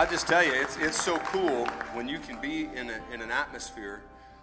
[0.00, 3.20] I'll just tell you, it's, it's so cool when you can be in, a, in
[3.20, 4.00] an atmosphere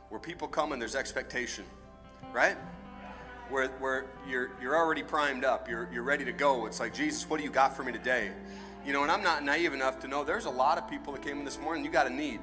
[0.10, 1.64] where people come and there's expectation,
[2.32, 2.56] right?
[3.50, 6.68] Where, where you're, you're already primed up, you're, you're ready to go.
[6.68, 8.30] It's like, Jesus, what do you got for me today?
[8.86, 11.24] You know, and I'm not naive enough to know there's a lot of people that
[11.24, 12.40] came in this morning, you got a need,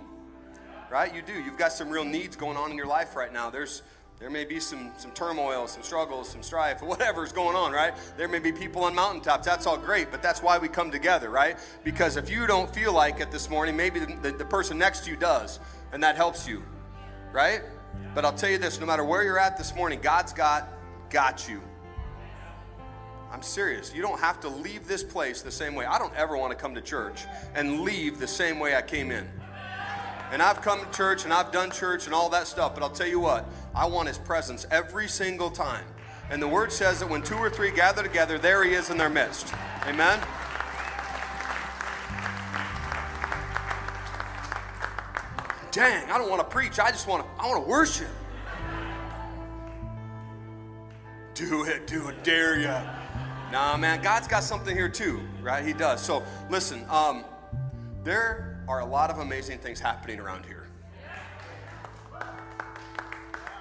[0.91, 1.15] right?
[1.15, 1.35] You do.
[1.35, 3.49] You've got some real needs going on in your life right now.
[3.49, 3.83] There's,
[4.25, 7.93] there may be some, some turmoil, some struggles, some strife, whatever's going on, right?
[8.17, 9.45] There may be people on mountaintops.
[9.45, 11.59] That's all great, but that's why we come together, right?
[11.85, 15.05] Because if you don't feel like it this morning, maybe the, the, the person next
[15.05, 15.61] to you does,
[15.93, 16.63] and that helps you,
[17.33, 17.61] right?
[18.15, 20.71] But I'll tell you this no matter where you're at this morning, God's got,
[21.11, 21.61] got you.
[23.31, 23.95] I'm serious.
[23.95, 25.85] You don't have to leave this place the same way.
[25.85, 29.11] I don't ever want to come to church and leave the same way I came
[29.11, 29.29] in.
[30.35, 32.91] And I've come to church and I've done church and all that stuff, but I'll
[32.91, 35.85] tell you what, I want his presence every single time.
[36.29, 38.99] And the word says that when two or three gather together, there he is in
[38.99, 39.55] their midst.
[39.87, 40.19] Amen?
[45.71, 46.81] Dang, I don't want to preach.
[46.81, 48.09] I just want to I want to worship.
[51.35, 52.83] Do it, do it, dare ya.
[53.53, 55.65] Nah, man, God's got something here too, right?
[55.65, 56.03] He does.
[56.03, 57.25] So listen, um,
[58.03, 60.67] there are a lot of amazing things happening around here.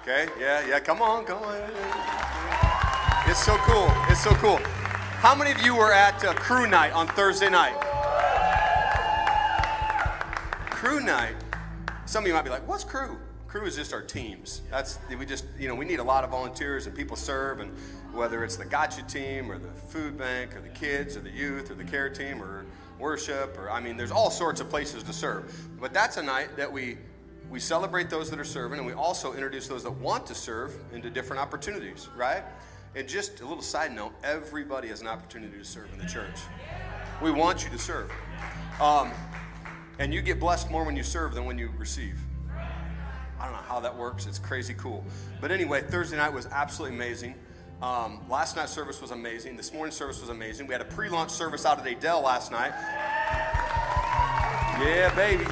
[0.02, 1.56] Okay, yeah, yeah, come on, come on.
[3.26, 3.90] It's so cool.
[4.08, 4.58] It's so cool.
[5.24, 7.74] How many of you were at uh, crew night on Thursday night?
[10.68, 11.34] Crew night.
[12.04, 13.18] Some of you might be like, what's crew?
[13.48, 14.60] Crew is just our teams.
[14.70, 17.72] That's we just you know we need a lot of volunteers and people serve and
[18.12, 21.70] whether it's the gotcha team or the food bank or the kids or the youth
[21.70, 22.66] or the care team or
[22.98, 25.52] worship or I mean there's all sorts of places to serve.
[25.80, 26.98] But that's a night that we
[27.50, 30.74] we celebrate those that are serving and we also introduce those that want to serve
[30.92, 32.42] into different opportunities, right?
[32.96, 36.36] And just a little side note, everybody has an opportunity to serve in the church.
[37.20, 38.10] We want you to serve.
[38.80, 39.10] Um,
[39.98, 42.18] and you get blessed more when you serve than when you receive.
[43.38, 44.26] I don't know how that works.
[44.26, 45.04] It's crazy cool.
[45.40, 47.34] But anyway, Thursday night was absolutely amazing.
[47.84, 49.58] Um, last night's service was amazing.
[49.58, 50.66] This morning's service was amazing.
[50.66, 52.72] We had a pre launch service out at Adele last night.
[54.80, 55.44] Yeah, baby.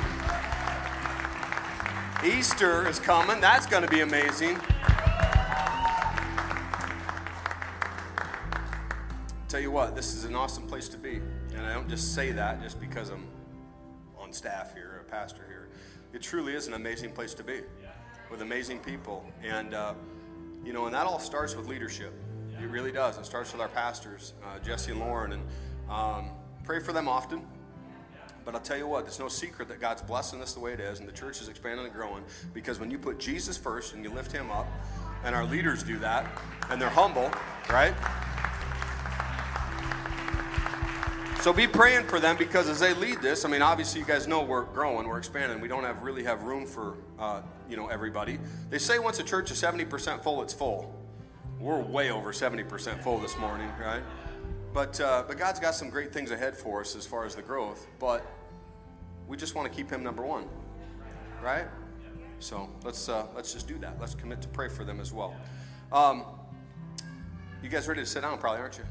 [2.26, 3.38] Easter is coming.
[3.38, 4.58] That's going to be amazing.
[9.50, 11.20] Tell you what, this is an awesome place to be.
[11.54, 13.26] And I don't just say that just because I'm
[14.18, 15.68] on staff here, a pastor here.
[16.14, 17.60] It truly is an amazing place to be
[18.30, 19.22] with amazing people.
[19.42, 19.92] And, uh,
[20.64, 22.12] you know, and that all starts with leadership.
[22.62, 23.18] It really does.
[23.18, 25.32] It starts with our pastors, uh, Jesse and Lauren.
[25.32, 25.42] And
[25.90, 26.30] um,
[26.64, 27.42] pray for them often.
[28.44, 30.80] But I'll tell you what, it's no secret that God's blessing us the way it
[30.80, 34.02] is, and the church is expanding and growing because when you put Jesus first and
[34.04, 34.66] you lift Him up,
[35.24, 36.26] and our leaders do that,
[36.70, 37.30] and they're humble,
[37.70, 37.94] right?
[41.42, 44.28] So be praying for them because as they lead this, I mean, obviously you guys
[44.28, 45.60] know we're growing, we're expanding.
[45.60, 48.38] We don't have really have room for uh, you know everybody.
[48.70, 50.94] They say once a church is 70% full, it's full.
[51.58, 54.04] We're way over 70% full this morning, right?
[54.72, 57.42] But, uh, but God's got some great things ahead for us as far as the
[57.42, 58.24] growth, but
[59.26, 60.48] we just want to keep Him number one,
[61.42, 61.66] right?
[62.38, 63.98] So let's, uh, let's just do that.
[63.98, 65.34] Let's commit to pray for them as well.
[65.90, 66.22] Um,
[67.64, 68.84] you guys ready to sit down, probably, aren't you?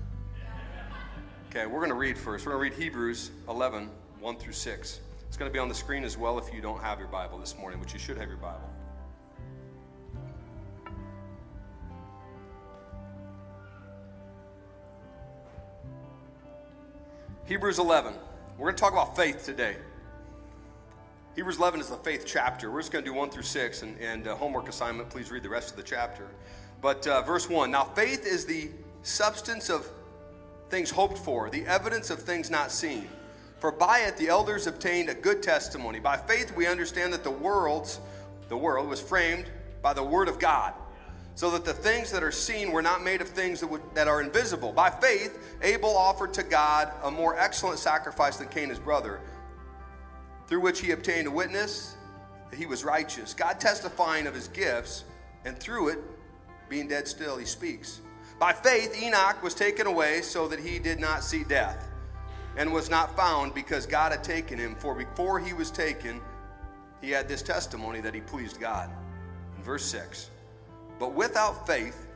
[1.53, 2.45] Okay, we're going to read first.
[2.45, 3.89] We're going to read Hebrews 11,
[4.21, 4.99] 1 through 6.
[5.27, 7.37] It's going to be on the screen as well if you don't have your Bible
[7.37, 8.69] this morning, which you should have your Bible.
[17.43, 18.13] Hebrews 11.
[18.57, 19.75] We're going to talk about faith today.
[21.35, 22.71] Hebrews 11 is the faith chapter.
[22.71, 25.43] We're just going to do 1 through 6, and, and uh, homework assignment, please read
[25.43, 26.29] the rest of the chapter.
[26.79, 28.69] But uh, verse 1 Now faith is the
[29.03, 29.91] substance of
[30.71, 33.07] things hoped for, the evidence of things not seen.
[33.59, 35.99] For by it the elders obtained a good testimony.
[35.99, 37.99] By faith we understand that the world's
[38.49, 39.45] the world was framed
[39.81, 40.73] by the word of God
[41.35, 44.07] so that the things that are seen were not made of things that, would, that
[44.07, 44.71] are invisible.
[44.71, 49.21] By faith, Abel offered to God a more excellent sacrifice than Cain, his brother,
[50.47, 51.95] through which he obtained a witness
[52.49, 53.33] that he was righteous.
[53.33, 55.05] God testifying of his gifts,
[55.45, 55.99] and through it,
[56.69, 58.01] being dead still, he speaks.
[58.41, 61.87] By faith, Enoch was taken away so that he did not see death,
[62.57, 64.73] and was not found because God had taken him.
[64.73, 66.19] For before he was taken,
[67.01, 68.89] he had this testimony that he pleased God.
[69.55, 70.31] In verse 6.
[70.97, 72.07] But without faith,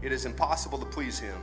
[0.00, 1.40] it is impossible to please him.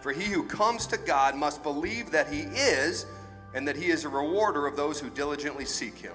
[0.00, 3.04] For he who comes to God must believe that he is,
[3.52, 6.14] and that he is a rewarder of those who diligently seek him.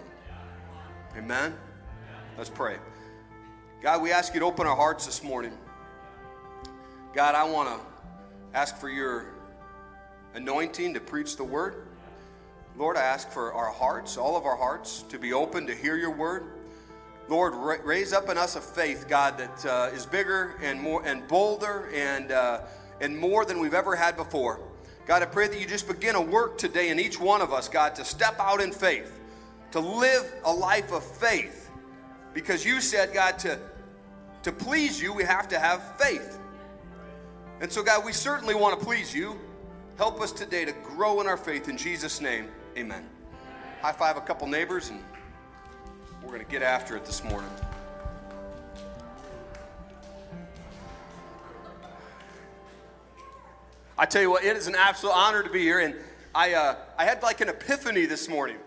[1.17, 1.53] Amen?
[2.37, 2.77] Let's pray.
[3.81, 5.51] God, we ask you to open our hearts this morning.
[7.13, 9.25] God, I want to ask for your
[10.33, 11.85] anointing to preach the word.
[12.75, 15.95] Lord, I ask for our hearts, all of our hearts, to be open to hear
[15.95, 16.43] your word.
[17.29, 21.05] Lord, ra- raise up in us a faith, God, that uh, is bigger and more
[21.05, 22.61] and bolder and uh,
[22.99, 24.59] and more than we've ever had before.
[25.05, 27.69] God, I pray that you just begin a work today in each one of us,
[27.69, 29.19] God, to step out in faith,
[29.69, 31.69] to live a life of faith,
[32.33, 33.59] because you said, God, to
[34.41, 36.39] to please you, we have to have faith.
[37.63, 39.39] And so, God, we certainly want to please you.
[39.97, 42.49] Help us today to grow in our faith in Jesus' name.
[42.77, 43.05] Amen.
[43.81, 45.01] High five a couple neighbors, and
[46.21, 47.49] we're going to get after it this morning.
[53.97, 55.95] I tell you what, it is an absolute honor to be here, and
[56.35, 58.57] I, uh, I had like an epiphany this morning.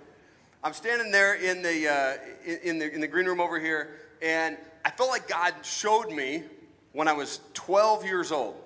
[0.65, 3.91] I'm standing there in the, uh, in, the, in the green room over here,
[4.23, 4.57] and
[4.87, 6.45] I felt like God showed me
[6.93, 8.63] when I was 12 years old.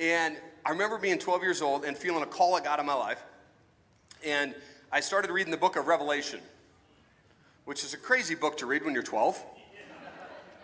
[0.00, 2.94] And I remember being 12 years old and feeling a call of God in my
[2.94, 3.22] life.
[4.24, 4.54] And
[4.90, 6.40] I started reading the book of Revelation,
[7.66, 9.42] which is a crazy book to read when you're 12,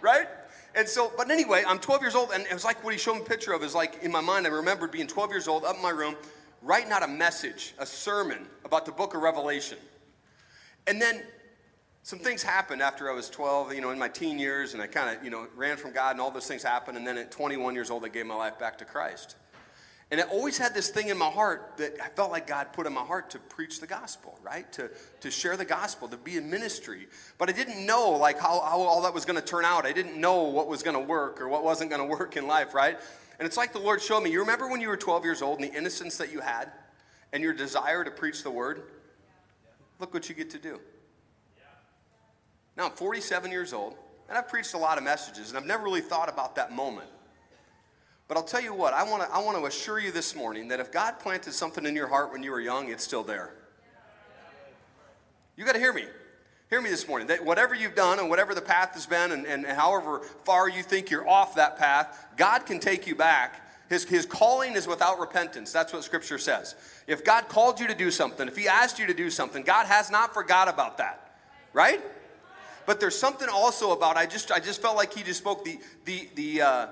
[0.00, 0.26] right?
[0.74, 3.14] And so, but anyway, I'm 12 years old, and it was like what he showed
[3.14, 5.64] me a picture of is like in my mind, I remembered being 12 years old
[5.64, 6.16] up in my room,
[6.62, 9.78] writing out a message, a sermon about the book of Revelation.
[10.86, 11.22] And then
[12.06, 14.86] some things happened after I was 12, you know, in my teen years, and I
[14.86, 16.96] kind of, you know, ran from God, and all those things happened.
[16.96, 19.34] And then at 21 years old, I gave my life back to Christ.
[20.12, 22.86] And I always had this thing in my heart that I felt like God put
[22.86, 24.72] in my heart to preach the gospel, right?
[24.74, 24.88] To,
[25.18, 27.08] to share the gospel, to be in ministry.
[27.38, 29.84] But I didn't know like how, how all that was going to turn out.
[29.84, 32.46] I didn't know what was going to work or what wasn't going to work in
[32.46, 33.00] life, right?
[33.40, 34.30] And it's like the Lord showed me.
[34.30, 36.70] You remember when you were 12 years old and the innocence that you had
[37.32, 38.84] and your desire to preach the word?
[39.98, 40.78] Look what you get to do.
[42.76, 43.94] Now I'm 47 years old
[44.28, 47.08] and I've preached a lot of messages and I've never really thought about that moment.
[48.28, 50.68] But I'll tell you what, I want to I want to assure you this morning
[50.68, 53.54] that if God planted something in your heart when you were young, it's still there.
[55.56, 56.04] You got to hear me.
[56.68, 57.28] Hear me this morning.
[57.28, 60.82] That whatever you've done and whatever the path has been, and, and however far you
[60.82, 63.62] think you're off that path, God can take you back.
[63.88, 65.70] His, his calling is without repentance.
[65.70, 66.74] That's what Scripture says.
[67.06, 69.86] If God called you to do something, if He asked you to do something, God
[69.86, 71.38] has not forgot about that.
[71.72, 72.00] Right?
[72.86, 75.78] But there's something also about I just I just felt like He just spoke the
[76.04, 76.62] the the.
[76.62, 76.86] Uh,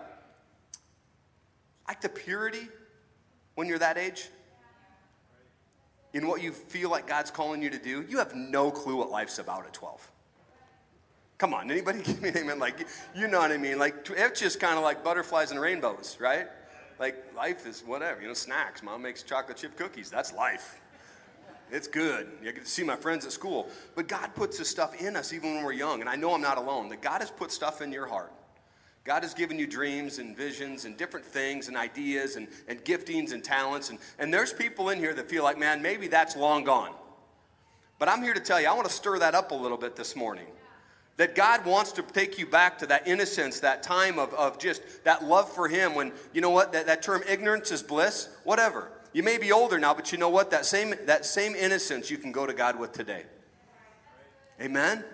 [1.86, 2.68] like the purity
[3.54, 4.28] when you're that age
[6.12, 9.10] in what you feel like God's calling you to do, you have no clue what
[9.10, 10.10] life's about at 12.
[11.38, 12.58] Come on, anybody give me an amen?
[12.58, 13.78] Like, you know what I mean?
[13.78, 16.46] Like, it's just kind of like butterflies and rainbows, right?
[17.00, 18.82] Like, life is whatever, you know, snacks.
[18.82, 20.08] Mom makes chocolate chip cookies.
[20.08, 20.80] That's life.
[21.70, 22.28] It's good.
[22.42, 23.68] You get to see my friends at school.
[23.94, 26.00] But God puts this stuff in us even when we're young.
[26.00, 26.88] And I know I'm not alone.
[26.90, 28.32] That God has put stuff in your heart
[29.04, 33.32] God has given you dreams and visions and different things and ideas and, and giftings
[33.32, 33.90] and talents.
[33.90, 36.92] And, and there's people in here that feel like, man, maybe that's long gone.
[37.98, 39.94] But I'm here to tell you, I want to stir that up a little bit
[39.94, 40.46] this morning.
[41.18, 44.82] That God wants to take you back to that innocence, that time of, of just
[45.04, 48.90] that love for Him when, you know what, that, that term ignorance is bliss, whatever.
[49.14, 50.50] You may be older now, but you know what?
[50.50, 53.22] That same, that same innocence you can go to God with today.
[54.60, 55.04] Amen?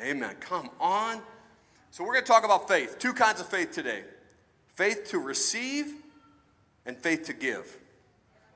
[0.00, 0.36] Amen.
[0.38, 1.20] Come on.
[1.90, 2.98] So, we're going to talk about faith.
[2.98, 4.04] Two kinds of faith today
[4.76, 5.94] faith to receive
[6.86, 7.78] and faith to give.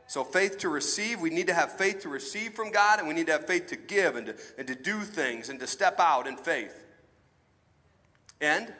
[0.07, 3.14] So, faith to receive, we need to have faith to receive from God, and we
[3.14, 5.99] need to have faith to give and to, and to do things and to step
[5.99, 6.87] out in faith.
[8.40, 8.73] And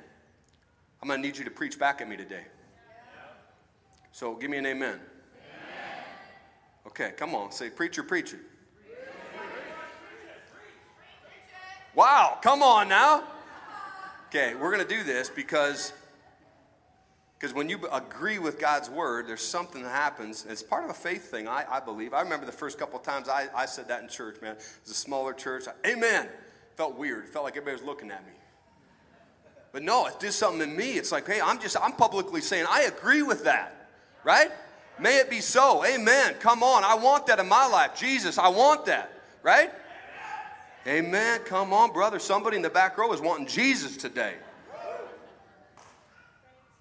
[1.03, 2.45] I'm going to need you to preach back at me today.
[4.19, 4.99] So, give me an amen.
[4.99, 5.01] amen.
[6.89, 7.53] Okay, come on.
[7.53, 8.41] Say, preacher, preacher.
[11.95, 13.23] Wow, come on now.
[14.27, 15.93] Okay, we're going to do this because
[17.39, 20.45] because when you agree with God's word, there's something that happens.
[20.49, 22.13] It's part of a faith thing, I, I believe.
[22.13, 24.57] I remember the first couple of times I, I said that in church, man.
[24.57, 25.67] It was a smaller church.
[25.87, 26.27] Amen.
[26.75, 27.29] Felt weird.
[27.29, 28.33] Felt like everybody was looking at me.
[29.71, 30.95] But no, it did something in me.
[30.95, 33.78] It's like, hey, I'm just, I'm publicly saying, I agree with that,
[34.25, 34.51] right?
[34.99, 35.85] May it be so.
[35.85, 36.35] Amen.
[36.41, 36.85] Come on.
[36.85, 37.99] I want that in my life.
[37.99, 39.71] Jesus, I want that, right?
[40.87, 41.41] Amen.
[41.45, 42.19] Come on, brother.
[42.19, 44.35] Somebody in the back row is wanting Jesus today.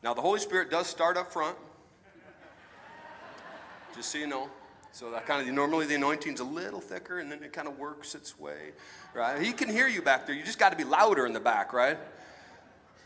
[0.04, 1.58] Now, the Holy Spirit does start up front.
[3.96, 4.50] Just so you know.
[4.92, 7.78] So that kind of normally the anointing's a little thicker and then it kind of
[7.78, 8.72] works its way,
[9.14, 9.40] right?
[9.40, 10.36] He can hear you back there.
[10.36, 11.98] You just got to be louder in the back, right?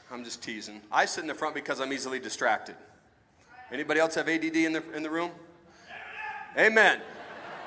[0.09, 0.81] I'm just teasing.
[0.91, 2.75] I sit in the front because I'm easily distracted.
[3.71, 5.31] Anybody else have ADD in the in the room?
[6.57, 7.01] Amen.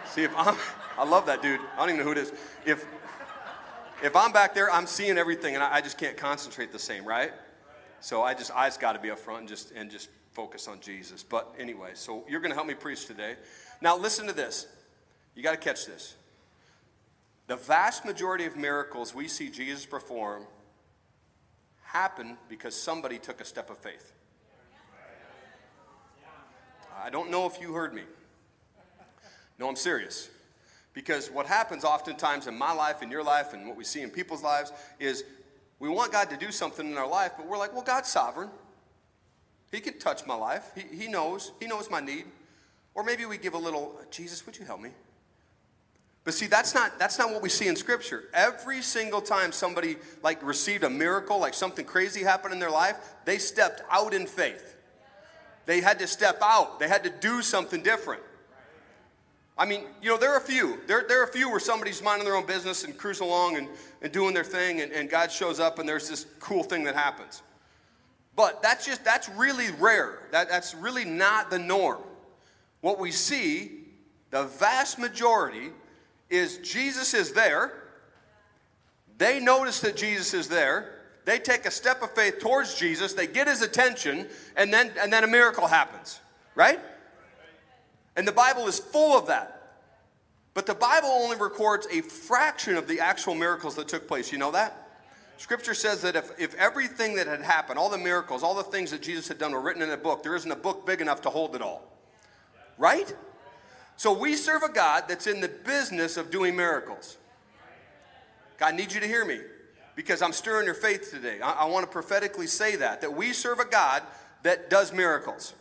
[0.06, 0.56] See if I'm
[0.98, 1.60] I love that dude.
[1.74, 2.32] I don't even know who it is.
[2.66, 2.86] If
[4.02, 7.04] if I'm back there, I'm seeing everything, and I, I just can't concentrate the same,
[7.04, 7.32] right?
[8.00, 10.68] So I just I just got to be up front and just and just focus
[10.68, 11.22] on Jesus.
[11.22, 13.36] But anyway, so you're going to help me preach today.
[13.80, 14.66] Now listen to this.
[15.34, 16.16] You got to catch this.
[17.46, 20.44] The vast majority of miracles we see Jesus perform
[21.82, 24.12] happen because somebody took a step of faith.
[27.02, 28.02] I don't know if you heard me.
[29.58, 30.28] No, I'm serious.
[30.92, 34.10] Because what happens oftentimes in my life, in your life, and what we see in
[34.10, 35.24] people's lives is
[35.78, 38.50] we want God to do something in our life, but we're like, well, God's sovereign.
[39.72, 40.70] He can touch my life.
[40.74, 41.50] He, he knows.
[41.58, 42.26] He knows my need.
[42.94, 44.90] Or maybe we give a little, Jesus, would you help me?
[46.22, 48.24] But see, that's not that's not what we see in Scripture.
[48.32, 52.96] Every single time somebody like received a miracle, like something crazy happened in their life,
[53.26, 54.74] they stepped out in faith.
[55.66, 56.78] They had to step out.
[56.78, 58.22] They had to do something different.
[59.56, 60.80] I mean, you know, there are a few.
[60.86, 63.68] There, there are a few where somebody's minding their own business and cruising along and,
[64.02, 66.96] and doing their thing, and, and God shows up and there's this cool thing that
[66.96, 67.42] happens.
[68.36, 70.18] But that's just, that's really rare.
[70.32, 72.02] That, that's really not the norm.
[72.80, 73.70] What we see,
[74.30, 75.70] the vast majority,
[76.28, 77.72] is Jesus is there.
[79.18, 80.93] They notice that Jesus is there.
[81.24, 83.14] They take a step of faith towards Jesus.
[83.14, 86.20] They get his attention, and then, and then a miracle happens,
[86.54, 86.80] right?
[88.16, 89.50] And the Bible is full of that.
[90.52, 94.30] But the Bible only records a fraction of the actual miracles that took place.
[94.30, 94.80] You know that?
[95.36, 98.92] Scripture says that if, if everything that had happened, all the miracles, all the things
[98.92, 101.22] that Jesus had done were written in a book, there isn't a book big enough
[101.22, 101.82] to hold it all.
[102.78, 103.12] Right?
[103.96, 107.16] So we serve a God that's in the business of doing miracles.
[108.58, 109.40] God needs you to hear me
[109.96, 111.40] because I'm stirring your faith today.
[111.40, 114.02] I, I want to prophetically say that, that we serve a God
[114.42, 115.54] that does miracles.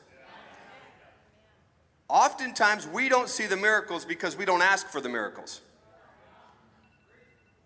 [2.10, 5.62] Oftentimes, we don't see the miracles because we don't ask for the miracles.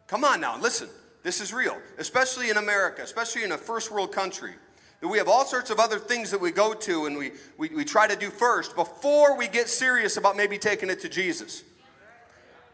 [0.07, 0.89] Come on now, listen.
[1.23, 4.53] This is real, especially in America, especially in a first world country.
[5.01, 7.67] That we have all sorts of other things that we go to and we, we,
[7.69, 11.63] we try to do first before we get serious about maybe taking it to Jesus.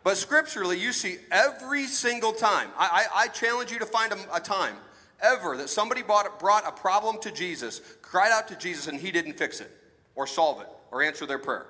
[0.04, 4.36] But scripturally, you see every single time, I, I, I challenge you to find a,
[4.36, 4.76] a, time
[5.22, 9.12] ever that somebody brought, brought a problem to Jesus, cried out to Jesus, and he
[9.12, 9.72] didn't fix it
[10.16, 11.68] or solve it or answer their prayer.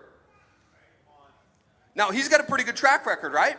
[1.95, 3.57] Now, he's got a pretty good track record, right?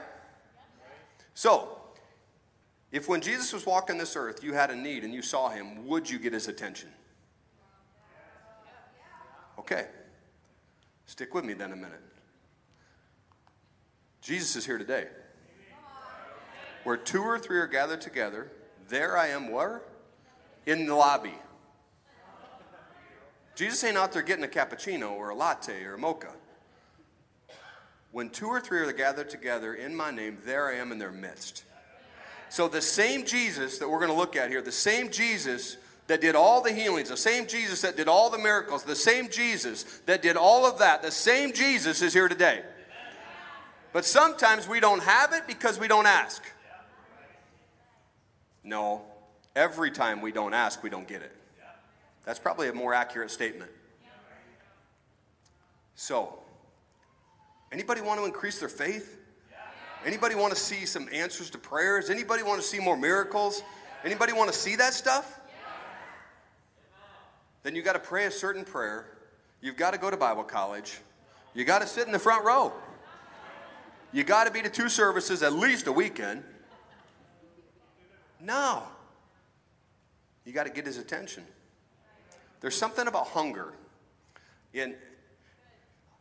[1.34, 1.78] So,
[2.90, 5.86] if when Jesus was walking this earth, you had a need and you saw him,
[5.86, 6.88] would you get his attention?
[9.58, 9.86] Okay.
[11.06, 12.00] Stick with me then a minute.
[14.24, 15.06] Jesus is here today.
[16.82, 18.50] Where two or three are gathered together,
[18.88, 19.82] there I am where?
[20.64, 21.34] In the lobby.
[23.54, 26.32] Jesus ain't out there getting a cappuccino or a latte or a mocha.
[28.12, 31.12] When two or three are gathered together in my name, there I am in their
[31.12, 31.64] midst.
[32.48, 35.76] So the same Jesus that we're going to look at here, the same Jesus
[36.06, 39.28] that did all the healings, the same Jesus that did all the miracles, the same
[39.28, 42.62] Jesus that did all of that, the same Jesus is here today.
[43.94, 46.42] But sometimes we don't have it because we don't ask.
[48.64, 49.02] No,
[49.54, 51.30] every time we don't ask, we don't get it.
[52.24, 53.70] That's probably a more accurate statement.
[55.94, 56.40] So,
[57.70, 59.16] anybody want to increase their faith?
[60.04, 62.10] Anybody want to see some answers to prayers?
[62.10, 63.62] Anybody want to see more miracles?
[64.04, 65.38] Anybody want to see that stuff?
[67.62, 69.06] Then you got to pray a certain prayer.
[69.60, 70.98] You've got to go to Bible college.
[71.54, 72.72] You got to sit in the front row.
[74.14, 76.44] You got to be to two services at least a weekend.
[78.40, 78.84] No.
[80.44, 81.42] You got to get his attention.
[82.60, 83.72] There's something about hunger.
[84.72, 84.94] And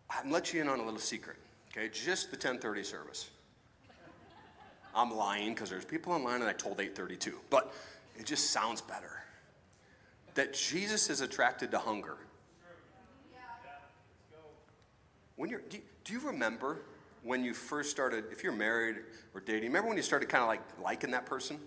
[0.10, 1.38] I'm let you in on a little secret.
[1.72, 3.30] Okay, just the 1030 service.
[4.96, 7.76] I'm lying because there's people online and I told 832, but
[8.18, 9.24] it just sounds better.
[10.34, 12.18] That Jesus is attracted to hunger.
[15.36, 16.80] When you're, do you, do you remember
[17.24, 18.98] when you first started, if you're married
[19.34, 21.58] or dating, remember when you started kind of like liking that person?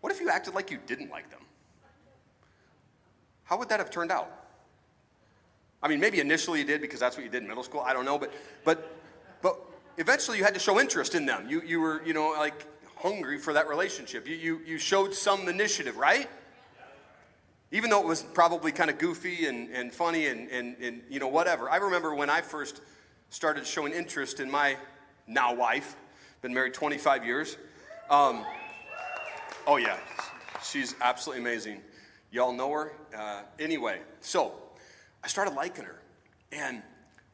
[0.00, 1.40] What if you acted like you didn't like them?
[3.44, 4.30] How would that have turned out?
[5.82, 7.80] I mean, maybe initially you did because that's what you did in middle school.
[7.80, 8.32] I don't know, but
[8.64, 8.96] but
[9.40, 9.60] but
[9.98, 11.48] eventually you had to show interest in them.
[11.48, 12.66] You you were you know like
[12.96, 14.28] hungry for that relationship.
[14.28, 16.28] You you you showed some initiative, right?
[17.72, 21.18] Even though it was probably kind of goofy and, and funny and, and, and you
[21.18, 21.70] know whatever.
[21.70, 22.80] I remember when I first
[23.32, 24.76] started showing interest in my
[25.26, 25.96] now wife,
[26.42, 27.56] been married 25 years.
[28.10, 28.44] Um,
[29.66, 29.96] oh, yeah,
[30.62, 31.80] she's absolutely amazing.
[32.30, 32.92] Y'all know her?
[33.16, 34.52] Uh, anyway, so
[35.24, 35.98] I started liking her
[36.52, 36.82] and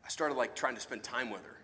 [0.05, 1.59] I started like trying to spend time with her.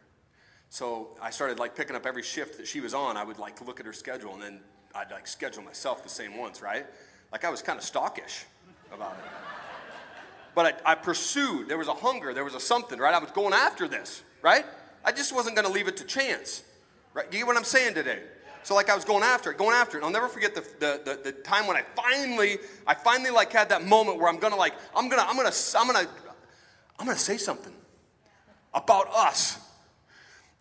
[0.68, 3.16] So I started like picking up every shift that she was on.
[3.16, 4.60] I would like look at her schedule and then
[4.96, 6.86] I'd like schedule myself the same ones, right?
[7.30, 8.44] Like I was kind of stalkish
[8.92, 9.63] about it.
[10.54, 11.68] But I, I, pursued.
[11.68, 12.32] There was a hunger.
[12.32, 13.14] There was a something, right?
[13.14, 14.64] I was going after this, right?
[15.04, 16.62] I just wasn't going to leave it to chance.
[17.12, 17.26] Right?
[17.30, 18.20] You get what I'm saying today?
[18.64, 20.04] So like I was going after it, going after it.
[20.04, 22.56] I'll never forget the, the, the, the, time when I finally,
[22.86, 25.86] I finally like had that moment where I'm gonna like, I'm gonna, I'm gonna, I'm
[25.86, 26.08] gonna,
[26.98, 27.74] I'm gonna say something
[28.72, 29.58] about us.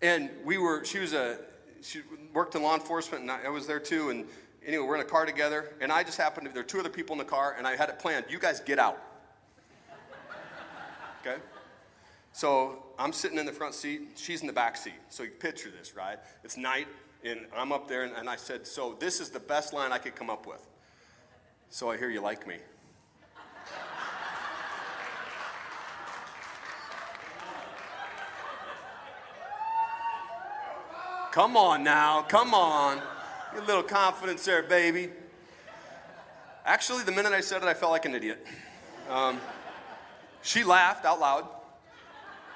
[0.01, 1.37] And we were, she was a,
[1.81, 2.01] she
[2.33, 4.09] worked in law enforcement and I was there too.
[4.09, 4.25] And
[4.67, 6.89] anyway, we're in a car together and I just happened to, there were two other
[6.89, 8.25] people in the car and I had it planned.
[8.27, 9.01] You guys get out.
[11.25, 11.41] Okay?
[12.33, 14.93] So I'm sitting in the front seat, she's in the back seat.
[15.09, 16.17] So you picture this, right?
[16.43, 16.87] It's night,
[17.23, 19.97] and I'm up there, and, and I said, So this is the best line I
[19.99, 20.67] could come up with.
[21.69, 22.57] So I hear you like me.
[31.31, 33.01] Come on now, come on.
[33.53, 35.09] Get a little confidence there, baby.
[36.65, 38.45] Actually, the minute I said it, I felt like an idiot.
[39.09, 39.39] Um,
[40.43, 41.47] she laughed out loud.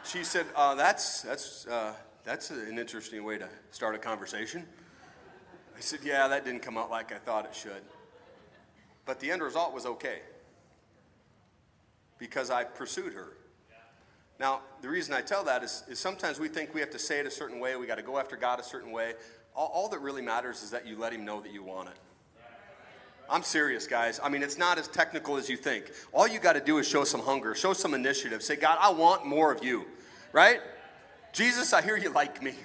[0.03, 4.65] She said, uh, "That's that's uh, that's an interesting way to start a conversation."
[5.75, 7.81] I said, "Yeah, that didn't come out like I thought it should,
[9.05, 10.19] but the end result was okay
[12.19, 13.33] because I pursued her."
[14.39, 17.19] Now, the reason I tell that is, is sometimes we think we have to say
[17.19, 19.13] it a certain way, we got to go after God a certain way.
[19.55, 21.95] All, all that really matters is that you let Him know that you want it.
[23.29, 24.19] I'm serious, guys.
[24.23, 25.91] I mean, it's not as technical as you think.
[26.13, 28.41] All you got to do is show some hunger, show some initiative.
[28.41, 29.85] Say, God, I want more of you,
[30.31, 30.61] right?
[31.33, 32.53] Jesus, I hear you like me.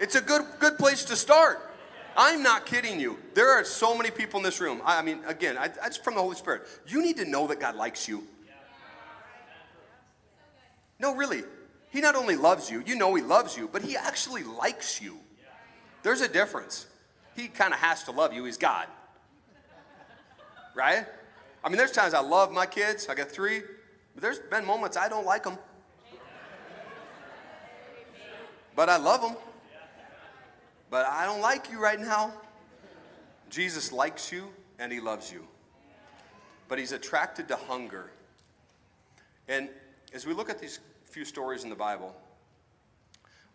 [0.00, 1.70] It's a good, good place to start.
[2.16, 3.18] I'm not kidding you.
[3.34, 4.80] There are so many people in this room.
[4.84, 6.62] I, I mean, again, I, that's from the Holy Spirit.
[6.86, 8.26] You need to know that God likes you.
[10.98, 11.42] No, really.
[11.90, 15.18] He not only loves you, you know He loves you, but He actually likes you.
[16.02, 16.86] There's a difference
[17.36, 18.44] he kind of has to love you.
[18.44, 18.86] He's God.
[20.74, 21.06] Right?
[21.62, 23.08] I mean, there's times I love my kids.
[23.08, 23.62] I got three.
[24.14, 25.58] But there's been moments I don't like them.
[28.74, 29.36] But I love them.
[30.90, 32.32] But I don't like you right now.
[33.48, 35.46] Jesus likes you and he loves you.
[36.68, 38.10] But he's attracted to hunger.
[39.48, 39.68] And
[40.14, 42.14] as we look at these few stories in the Bible,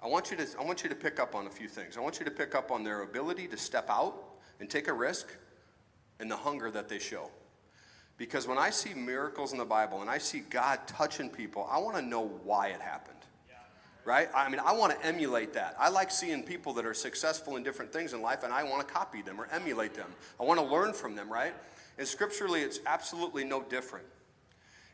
[0.01, 1.97] I want you to, I want you to pick up on a few things.
[1.97, 4.15] I want you to pick up on their ability to step out
[4.60, 5.27] and take a risk
[6.19, 7.29] and the hunger that they show.
[8.17, 11.79] Because when I see miracles in the Bible and I see God touching people, I
[11.79, 13.15] want to know why it happened.
[14.05, 14.29] Right?
[14.36, 15.75] I mean, I want to emulate that.
[15.79, 18.88] I like seeing people that are successful in different things in life and I want
[18.88, 20.08] to copy them or emulate them.
[20.39, 21.55] I want to learn from them, right?
[21.97, 24.05] And scripturally, it's absolutely no different.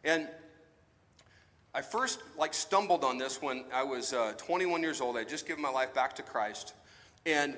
[0.05, 0.29] And
[1.73, 5.17] I first like stumbled on this when I was uh, 21 years old.
[5.17, 6.73] I just given my life back to Christ,
[7.25, 7.55] and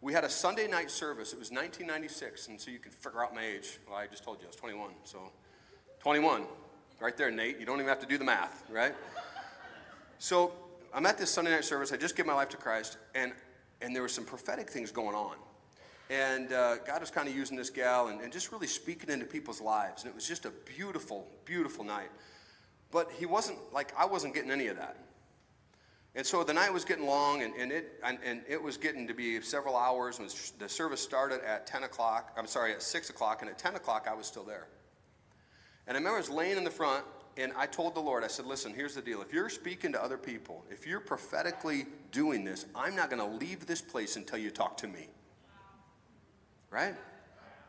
[0.00, 1.32] we had a Sunday night service.
[1.32, 3.78] It was 1996, and so you can figure out my age.
[3.86, 5.30] Well, I just told you I was 21, so
[6.00, 6.42] 21,
[6.98, 7.60] right there, Nate.
[7.60, 8.94] You don't even have to do the math, right?
[10.18, 10.52] So
[10.92, 11.92] I'm at this Sunday night service.
[11.92, 13.32] I just gave my life to Christ, and
[13.80, 15.36] and there were some prophetic things going on.
[16.10, 19.24] And uh, God was kind of using this gal and, and just really speaking into
[19.24, 20.02] people's lives.
[20.02, 22.10] And it was just a beautiful, beautiful night.
[22.90, 24.96] But he wasn't, like, I wasn't getting any of that.
[26.14, 29.06] And so the night was getting long, and, and, it, and, and it was getting
[29.06, 30.18] to be several hours.
[30.18, 33.76] And the service started at 10 o'clock, I'm sorry, at 6 o'clock, and at 10
[33.76, 34.66] o'clock I was still there.
[35.86, 37.04] And I remember I was laying in the front,
[37.36, 39.22] and I told the Lord, I said, listen, here's the deal.
[39.22, 43.46] If you're speaking to other people, if you're prophetically doing this, I'm not going to
[43.46, 45.08] leave this place until you talk to me.
[46.70, 46.94] Right?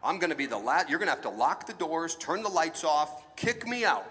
[0.03, 2.41] I'm going to be the last, you're going to have to lock the doors, turn
[2.41, 4.07] the lights off, kick me out.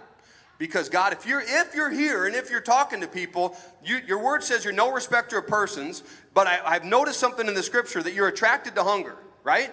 [0.61, 4.23] Because God, if you're if you're here and if you're talking to people, you, your
[4.23, 6.03] word says you're no respecter of persons.
[6.35, 9.73] But I, I've noticed something in the scripture that you're attracted to hunger, right?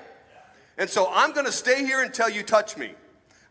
[0.78, 2.94] And so I'm going to stay here until you touch me.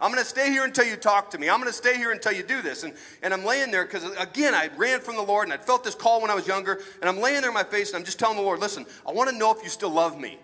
[0.00, 1.50] I'm going to stay here until you talk to me.
[1.50, 2.84] I'm going to stay here until you do this.
[2.84, 5.84] And, and I'm laying there because, again, I ran from the Lord and I felt
[5.84, 6.80] this call when I was younger.
[7.02, 9.12] And I'm laying there in my face and I'm just telling the Lord, listen, I
[9.12, 10.38] want to know if you still love me.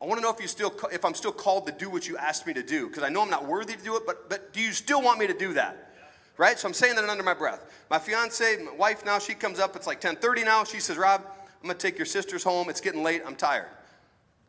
[0.00, 2.16] I want to know if you still if I'm still called to do what you
[2.16, 4.52] asked me to do because I know I'm not worthy to do it, but but
[4.52, 5.92] do you still want me to do that?
[6.36, 6.56] Right?
[6.56, 7.64] So I'm saying that under my breath.
[7.90, 10.62] My fiance, my wife now, she comes up, it's like 10:30 now.
[10.62, 12.70] She says, Rob, I'm gonna take your sisters home.
[12.70, 13.66] It's getting late, I'm tired.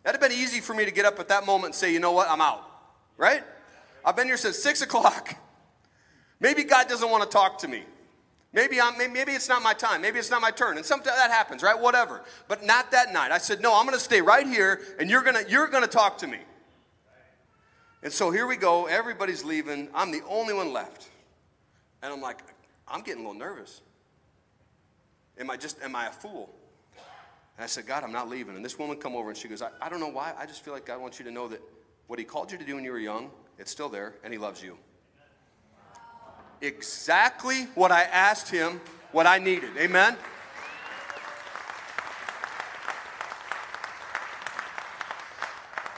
[0.04, 2.00] That'd have been easy for me to get up at that moment and say, you
[2.00, 2.64] know what, I'm out.
[3.18, 3.44] Right?
[4.06, 5.36] I've been here since six o'clock.
[6.40, 7.84] Maybe God doesn't want to talk to me.
[8.52, 10.02] Maybe, I'm, maybe it's not my time.
[10.02, 10.78] Maybe it's not my turn.
[10.78, 11.80] And sometimes that happens, right?
[11.80, 12.24] Whatever.
[12.48, 13.32] But not that night.
[13.32, 15.90] I said, no, I'm going to stay right here and you're going you're going to
[15.90, 16.40] talk to me.
[18.02, 18.88] And so here we go.
[18.88, 19.90] Everybody's leaving.
[19.94, 21.10] I'm the only one left.
[22.02, 22.40] And I'm like,
[22.88, 23.82] I'm getting a little nervous.
[25.38, 26.50] Am I just, am I a fool?
[27.58, 28.56] And I said, God, I'm not leaving.
[28.56, 30.34] And this woman come over and she goes, I, I don't know why.
[30.40, 31.62] I just feel like God wants you to know that
[32.08, 34.40] what he called you to do when you were young, it's still there and he
[34.40, 34.78] loves you
[36.62, 39.72] exactly what I asked him what I needed.
[39.78, 40.16] Amen?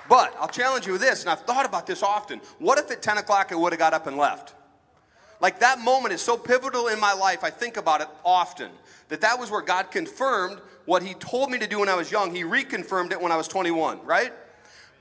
[0.07, 2.41] But I'll challenge you with this, and I've thought about this often.
[2.59, 4.53] What if at 10 o'clock I would have got up and left?
[5.39, 8.71] Like that moment is so pivotal in my life, I think about it often.
[9.07, 12.11] That that was where God confirmed what He told me to do when I was
[12.11, 12.35] young.
[12.35, 14.33] He reconfirmed it when I was 21, right?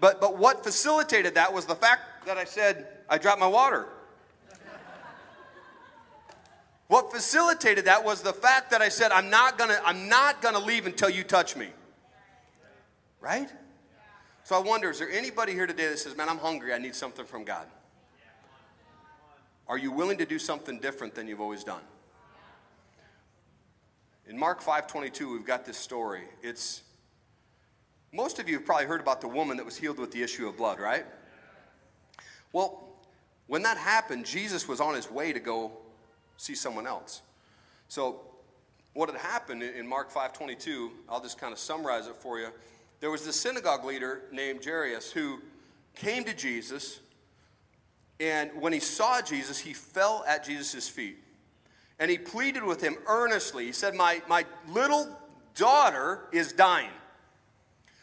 [0.01, 3.87] But, but what facilitated that was the fact that I said, I dropped my water.
[6.91, 10.59] What facilitated that was the fact that I said, I'm not gonna, I'm not gonna
[10.59, 11.69] leave until you touch me.
[13.21, 13.49] Right?
[14.43, 16.97] So I wonder, is there anybody here today that says, Man, I'm hungry, I need
[16.97, 17.69] something from God?
[19.69, 21.83] Are you willing to do something different than you've always done?
[24.27, 26.25] In Mark 5:22, we've got this story.
[26.43, 26.83] It's
[28.13, 30.49] most of you have probably heard about the woman that was healed with the issue
[30.49, 31.07] of blood, right?
[32.53, 32.83] Well,
[33.47, 35.71] when that happened, Jesus was on his way to go
[36.41, 37.23] see someone else.
[37.89, 38.21] So,
[38.93, 42.49] what had happened in Mark 5:22, I'll just kind of summarize it for you
[43.01, 45.41] there was this synagogue leader named Jairus who
[45.95, 47.01] came to Jesus,
[48.21, 51.19] and when he saw Jesus, he fell at Jesus' feet.
[51.99, 53.67] And he pleaded with him earnestly.
[53.67, 55.09] He said, My, my little
[55.55, 56.91] daughter is dying.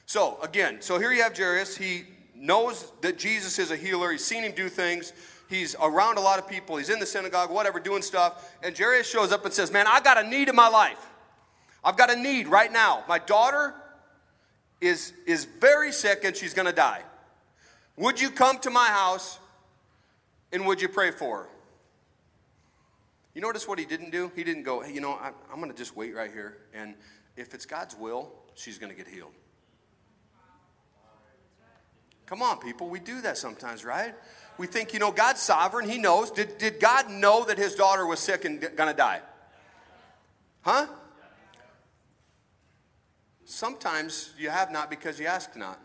[0.06, 1.78] So, again, so here you have Jairus.
[1.78, 2.04] He
[2.36, 4.12] knows that Jesus is a healer.
[4.12, 5.13] He's seen him do things.
[5.49, 6.77] He's around a lot of people.
[6.77, 8.53] He's in the synagogue, whatever, doing stuff.
[8.62, 11.05] And Jairus shows up and says, Man, I got a need in my life.
[11.83, 13.03] I've got a need right now.
[13.07, 13.73] My daughter
[14.81, 17.01] is, is very sick and she's going to die.
[17.95, 19.39] Would you come to my house
[20.51, 21.49] and would you pray for her?
[23.33, 24.31] You notice what he didn't do?
[24.36, 26.57] He didn't go, hey, you know, I, I'm going to just wait right here.
[26.73, 26.95] And
[27.36, 29.31] if it's God's will, she's going to get healed.
[32.25, 32.89] Come on, people.
[32.89, 34.13] We do that sometimes, right?
[34.57, 35.89] We think, you know, God's sovereign.
[35.89, 36.31] He knows.
[36.31, 39.21] Did, did God know that his daughter was sick and going to die?
[40.61, 40.87] Huh?
[43.45, 45.79] Sometimes you have not because you ask not.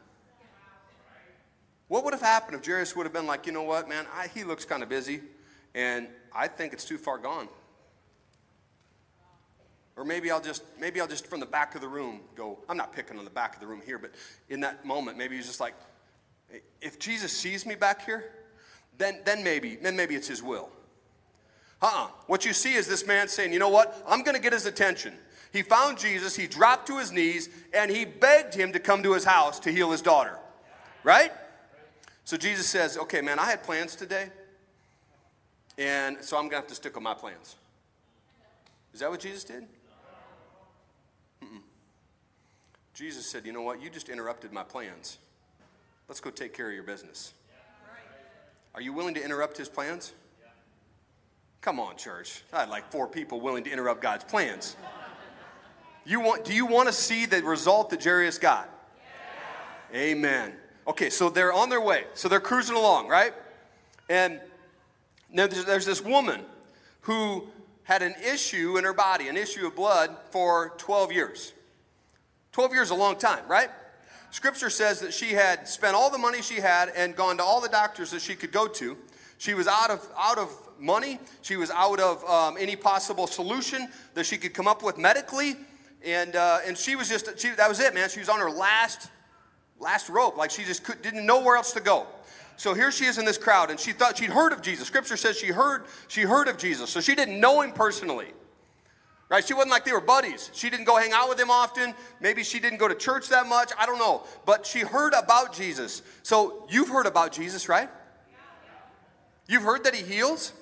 [1.88, 4.28] What would have happened if Jairus would have been like, you know what, man, I,
[4.28, 5.20] he looks kind of busy,
[5.74, 7.48] and I think it's too far gone.
[9.94, 12.58] Or maybe I'll just maybe I'll just from the back of the room go.
[12.66, 14.12] I'm not picking on the back of the room here, but
[14.48, 15.74] in that moment, maybe he's just like,
[16.80, 18.32] if Jesus sees me back here,
[18.98, 20.70] then then maybe then maybe it's His will.
[21.82, 22.08] Uh-uh.
[22.28, 24.00] What you see is this man saying, you know what?
[24.06, 25.14] I'm going to get his attention.
[25.52, 29.12] He found Jesus, he dropped to his knees, and he begged him to come to
[29.12, 30.38] his house to heal his daughter.
[31.02, 31.32] Right?
[32.24, 34.30] So Jesus says, Okay, man, I had plans today,
[35.76, 37.56] and so I'm going to have to stick with my plans.
[38.94, 39.64] Is that what Jesus did?
[41.42, 41.60] Mm-mm.
[42.94, 43.82] Jesus said, You know what?
[43.82, 45.18] You just interrupted my plans.
[46.08, 47.34] Let's go take care of your business.
[48.74, 50.12] Are you willing to interrupt his plans?
[51.60, 52.42] Come on, church.
[52.52, 54.76] I had like four people willing to interrupt God's plans.
[56.04, 58.68] You want, do you want to see the result that Jairus got?
[59.92, 59.98] Yeah.
[60.00, 60.54] Amen.
[60.88, 62.04] Okay, so they're on their way.
[62.14, 63.32] So they're cruising along, right?
[64.08, 64.40] And
[65.30, 66.40] now there's, there's this woman
[67.02, 67.46] who
[67.84, 71.52] had an issue in her body, an issue of blood for 12 years.
[72.52, 73.70] 12 years is a long time, right?
[74.32, 77.60] Scripture says that she had spent all the money she had and gone to all
[77.60, 78.96] the doctors that she could go to.
[79.38, 81.20] She was out of, out of money.
[81.42, 85.56] She was out of um, any possible solution that she could come up with medically
[86.04, 88.08] and uh, and she was just she, that was it, man.
[88.08, 89.10] She was on her last
[89.78, 92.06] last rope, like she just could, didn't know where else to go.
[92.56, 94.86] So here she is in this crowd, and she thought she'd heard of Jesus.
[94.86, 98.28] Scripture says she heard she heard of Jesus, so she didn't know him personally.
[99.32, 99.42] Right?
[99.42, 100.50] She wasn't like they were buddies.
[100.52, 101.94] She didn't go hang out with him often.
[102.20, 103.72] Maybe she didn't go to church that much.
[103.78, 104.24] I don't know.
[104.44, 106.02] But she heard about Jesus.
[106.22, 107.88] So you've heard about Jesus, right?
[109.48, 110.52] You've heard that he heals?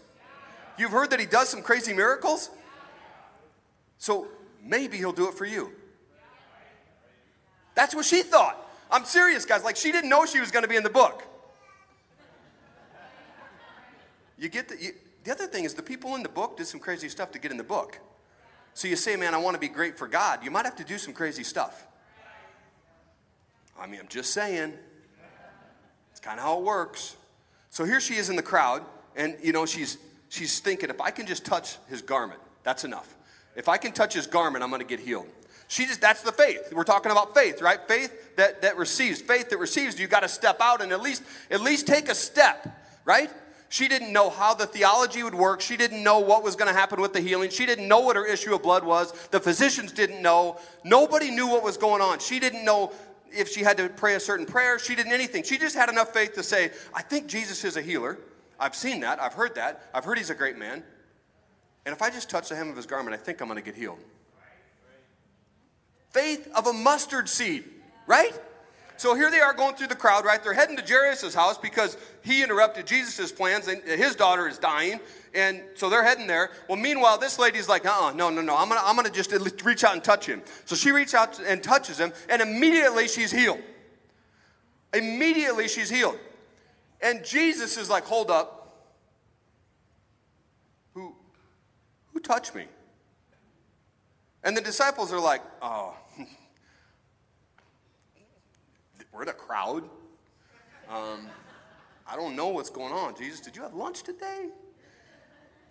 [0.79, 2.49] You've heard that he does some crazy miracles?
[3.99, 4.29] So
[4.63, 5.73] maybe he'll do it for you.
[7.75, 8.57] That's what she thought.
[8.89, 9.65] I'm serious, guys.
[9.65, 11.25] Like, she didn't know she was going to be in the book.
[14.39, 14.93] You get the, you,
[15.25, 17.51] the other thing is the people in the book did some crazy stuff to get
[17.51, 17.99] in the book.
[18.75, 20.45] So you say, man, I want to be great for God.
[20.45, 21.87] You might have to do some crazy stuff.
[23.79, 24.75] I mean, I'm just saying.
[26.11, 27.17] It's kind of how it works.
[27.71, 28.83] So here she is in the crowd,
[29.17, 33.15] and you know, she's she's thinking, if I can just touch his garment, that's enough.
[33.57, 35.27] If I can touch his garment, I'm to get healed.
[35.69, 36.73] She just, that's the faith.
[36.73, 37.79] We're talking about faith, right?
[37.87, 39.21] Faith that, that receives.
[39.21, 42.15] Faith that receives, you got to step out and at least, at least take a
[42.15, 42.67] step,
[43.05, 43.31] right?
[43.71, 45.61] She didn't know how the theology would work.
[45.61, 47.51] She didn't know what was going to happen with the healing.
[47.51, 49.13] She didn't know what her issue of blood was.
[49.29, 50.59] The physicians didn't know.
[50.83, 52.19] Nobody knew what was going on.
[52.19, 52.93] She didn't know
[53.31, 54.81] if she had to pray a certain prayer.
[54.81, 55.45] She didn't anything.
[55.45, 58.19] She just had enough faith to say, I think Jesus is a healer.
[58.59, 59.23] I've seen that.
[59.23, 59.89] I've heard that.
[59.95, 60.83] I've heard he's a great man.
[61.87, 63.65] And if I just touch the hem of his garment, I think I'm going to
[63.65, 64.01] get healed.
[66.11, 67.63] Faith of a mustard seed,
[68.09, 68.33] right?
[69.01, 70.45] So here they are going through the crowd, right?
[70.45, 75.01] They're heading to Jairus' house because he interrupted Jesus' plans and his daughter is dying.
[75.33, 76.51] And so they're heading there.
[76.69, 78.55] Well, meanwhile, this lady's like, uh uh no, no, no.
[78.55, 79.33] I'm to I'm gonna just
[79.65, 80.43] reach out and touch him.
[80.67, 83.61] So she reaches out and touches him, and immediately she's healed.
[84.93, 86.19] Immediately she's healed.
[87.01, 88.85] And Jesus is like, hold up.
[90.93, 91.15] Who,
[92.13, 92.67] who touched me?
[94.45, 95.97] And the disciples are like, oh,
[99.21, 99.85] we're a crowd.
[100.89, 101.29] Um,
[102.07, 103.15] I don't know what's going on.
[103.19, 104.49] Jesus, did you have lunch today?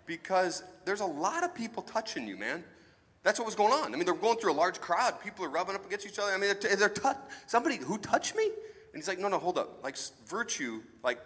[0.06, 2.62] Because there's a lot of people touching you, man.
[3.24, 3.92] That's what was going on.
[3.92, 5.20] I mean, they're going through a large crowd.
[5.20, 6.30] People are rubbing up against each other.
[6.30, 7.16] I mean, they're, they're
[7.48, 8.44] somebody who touched me?
[8.44, 9.82] And he's like, no, no, hold up.
[9.82, 9.96] Like
[10.28, 11.18] virtue, like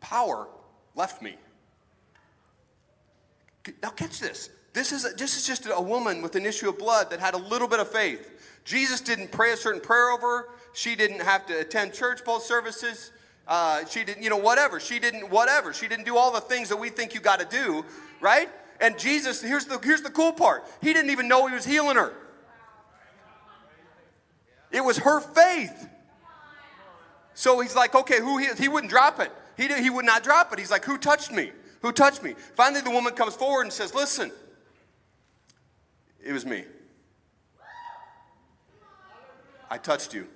[0.00, 0.48] power
[0.96, 1.36] left me.
[3.82, 4.50] Now catch this.
[4.72, 7.38] This is, this is just a woman with an issue of blood that had a
[7.38, 8.60] little bit of faith.
[8.64, 10.48] Jesus didn't pray a certain prayer over her.
[10.72, 13.10] She didn't have to attend church both services.
[13.48, 14.78] Uh, she didn't, you know, whatever.
[14.78, 15.72] She didn't, whatever.
[15.72, 17.84] She didn't do all the things that we think you got to do,
[18.20, 18.48] right?
[18.80, 20.64] And Jesus, here's the, here's the cool part.
[20.80, 22.14] He didn't even know he was healing her.
[24.70, 25.88] It was her faith.
[27.34, 29.32] So he's like, okay, who he, he wouldn't drop it.
[29.56, 30.58] He, did, he would not drop it.
[30.58, 31.50] He's like, who touched me?
[31.82, 32.34] Who touched me?
[32.54, 34.30] Finally, the woman comes forward and says, listen,
[36.24, 36.64] it was me.
[39.70, 40.26] I touched you.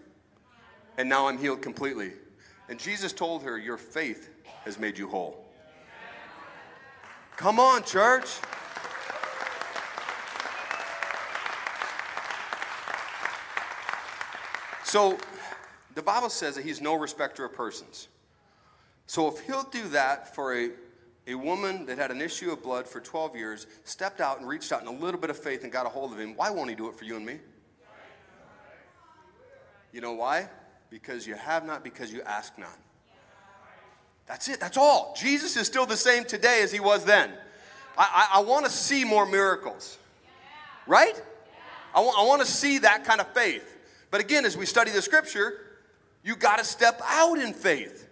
[0.96, 2.12] And now I'm healed completely.
[2.68, 4.30] And Jesus told her, Your faith
[4.64, 5.44] has made you whole.
[7.36, 8.26] Come on, church.
[14.84, 15.18] So
[15.96, 18.06] the Bible says that he's no respecter of persons.
[19.06, 20.70] So if he'll do that for a,
[21.26, 24.72] a woman that had an issue of blood for 12 years, stepped out and reached
[24.72, 26.68] out in a little bit of faith and got a hold of him, why won't
[26.68, 27.38] he do it for you and me?
[29.92, 30.48] You know why?
[30.90, 32.76] Because you have not, because you ask not.
[34.26, 35.14] That's it, that's all.
[35.16, 37.30] Jesus is still the same today as he was then.
[37.96, 39.98] I, I, I want to see more miracles,
[40.86, 41.20] right?
[41.94, 43.76] I, w- I want to see that kind of faith.
[44.10, 45.60] But again, as we study the scripture,
[46.22, 48.08] you got to step out in faith.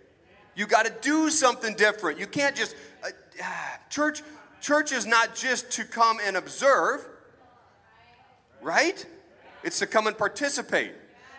[0.54, 2.18] You got to do something different.
[2.18, 2.76] You can't just
[3.90, 4.22] church.
[4.60, 7.04] Church is not just to come and observe,
[8.60, 9.04] right?
[9.64, 10.92] It's to come and participate.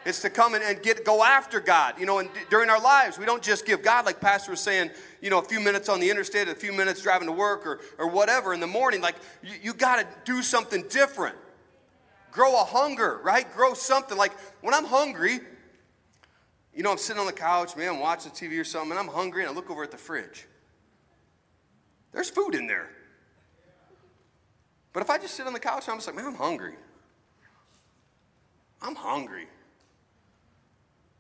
[0.06, 1.98] It's to come and, and get go after God.
[1.98, 4.60] You know, and d- during our lives, we don't just give God, like Pastor was
[4.60, 7.66] saying, you know, a few minutes on the interstate, a few minutes driving to work
[7.66, 9.00] or, or whatever in the morning.
[9.00, 11.38] Like, you, you got to do something different
[12.34, 13.50] grow a hunger, right?
[13.54, 14.18] Grow something.
[14.18, 15.40] Like when I'm hungry,
[16.76, 19.08] you know, I'm sitting on the couch, man, I'm watching TV or something, and I'm
[19.08, 20.48] hungry, and I look over at the fridge.
[22.14, 22.90] There's food in there.
[24.94, 26.76] But if I just sit on the couch, I'm just like, man, I'm hungry.
[28.82, 29.48] I'm hungry.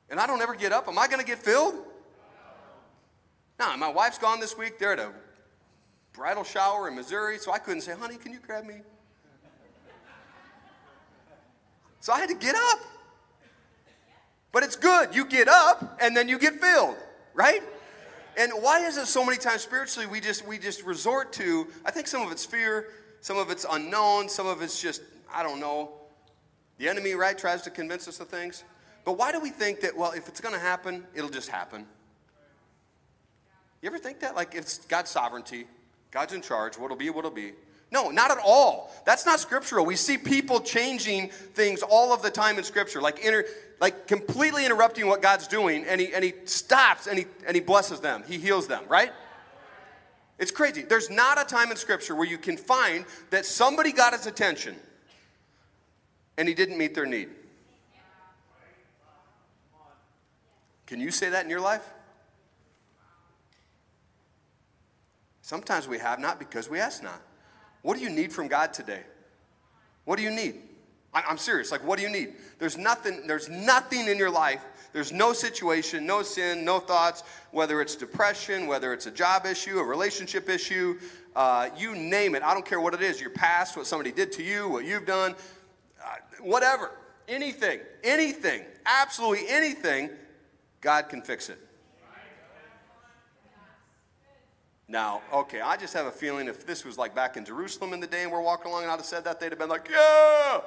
[0.09, 0.87] And I don't ever get up.
[0.87, 1.75] Am I going to get filled?
[3.59, 4.77] No, nah, my wife's gone this week.
[4.77, 5.11] They're at a
[6.13, 8.81] bridal shower in Missouri, so I couldn't say, honey, can you grab me?
[11.99, 12.79] So I had to get up.
[14.51, 15.15] But it's good.
[15.15, 16.97] You get up and then you get filled,
[17.33, 17.63] right?
[18.37, 21.91] And why is it so many times spiritually we just we just resort to I
[21.91, 22.89] think some of it's fear,
[23.21, 25.01] some of it's unknown, some of it's just
[25.33, 25.91] I don't know.
[26.77, 28.63] The enemy, right, tries to convince us of things.
[29.05, 31.85] But why do we think that well, if it's going to happen, it'll just happen?
[33.81, 35.67] You ever think that like it's God's sovereignty,
[36.09, 37.53] God's in charge, what'll be, what'll be.
[37.91, 38.91] No, not at all.
[39.05, 39.85] That's not scriptural.
[39.85, 43.45] We see people changing things all of the time in scripture, like inter,
[43.79, 47.61] like completely interrupting what God's doing, and he and he stops and he and he
[47.61, 48.23] blesses them.
[48.27, 49.11] He heals them, right?
[50.39, 50.81] It's crazy.
[50.81, 54.75] There's not a time in scripture where you can find that somebody got his attention
[56.37, 57.29] and he didn't meet their need.
[60.85, 61.87] Can you say that in your life?
[65.41, 67.21] Sometimes we have not because we ask not.
[67.81, 69.01] What do you need from God today?
[70.05, 70.55] What do you need?
[71.13, 71.71] I'm serious.
[71.71, 72.33] Like, what do you need?
[72.59, 74.63] There's nothing, there's nothing in your life.
[74.93, 79.79] There's no situation, no sin, no thoughts, whether it's depression, whether it's a job issue,
[79.79, 80.99] a relationship issue,
[81.35, 82.43] uh, you name it.
[82.43, 85.07] I don't care what it is your past, what somebody did to you, what you've
[85.07, 85.33] done,
[86.03, 86.91] uh, whatever.
[87.27, 90.09] Anything, anything, absolutely anything,
[90.81, 91.57] God can fix it.
[94.87, 97.99] Now, okay, I just have a feeling if this was like back in Jerusalem in
[97.99, 99.89] the day and we're walking along and I'd have said that, they'd have been like,
[99.89, 100.59] yeah!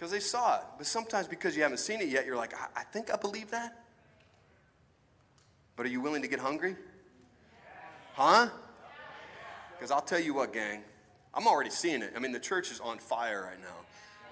[0.00, 0.62] Because they saw it.
[0.78, 3.50] But sometimes because you haven't seen it yet, you're like, I, I think I believe
[3.50, 3.82] that.
[5.76, 6.74] But are you willing to get hungry?
[8.14, 8.48] Huh?
[9.76, 10.84] Because I'll tell you what, gang,
[11.34, 12.14] I'm already seeing it.
[12.16, 13.76] I mean, the church is on fire right now.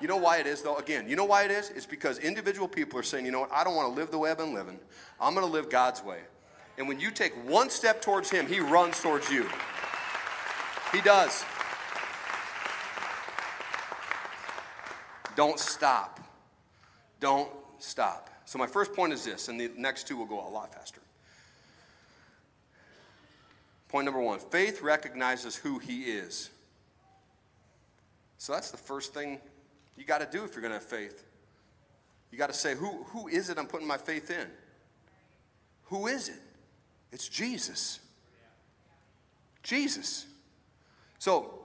[0.01, 0.77] You know why it is, though?
[0.77, 1.69] Again, you know why it is?
[1.69, 4.17] It's because individual people are saying, you know what, I don't want to live the
[4.17, 4.79] way I've been living.
[5.21, 6.21] I'm going to live God's way.
[6.79, 9.47] And when you take one step towards Him, He runs towards you.
[10.95, 11.45] He does.
[15.39, 16.19] Don't stop.
[17.21, 17.49] Don't
[17.79, 18.29] stop.
[18.45, 21.01] So, my first point is this, and the next two will go a lot faster.
[23.89, 26.51] Point number one faith recognizes who He is.
[28.39, 29.39] So, that's the first thing
[29.97, 31.23] you got to do if you're going to have faith.
[32.33, 34.49] You got to say, who, who is it I'm putting my faith in?
[35.85, 36.43] Who is it?
[37.13, 38.01] It's Jesus.
[39.63, 40.27] Jesus.
[41.21, 41.61] So,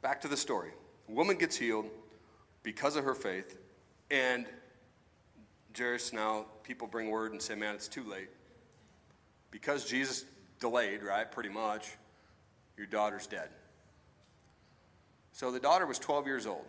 [0.00, 0.70] back to the story.
[1.10, 1.90] A woman gets healed
[2.62, 3.58] because of her faith,
[4.10, 4.46] and
[5.76, 8.28] Jairus now, people bring word and say, man, it's too late.
[9.50, 10.24] Because Jesus
[10.60, 11.88] delayed, right, pretty much,
[12.76, 13.48] your daughter's dead.
[15.32, 16.64] So the daughter was 12 years old.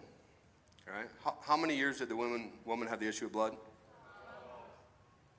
[0.88, 1.08] Right?
[1.24, 3.56] How, how, many years did the woman, woman have the issue of blood?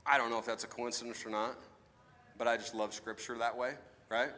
[0.06, 1.56] I don't know if that's a coincidence or not,
[2.38, 3.74] but I just love scripture that way,
[4.08, 4.30] right?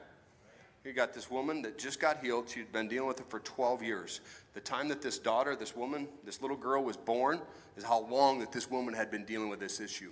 [0.85, 2.49] You got this woman that just got healed.
[2.49, 4.21] She'd been dealing with it for 12 years.
[4.55, 7.41] The time that this daughter, this woman, this little girl was born
[7.77, 10.11] is how long that this woman had been dealing with this issue.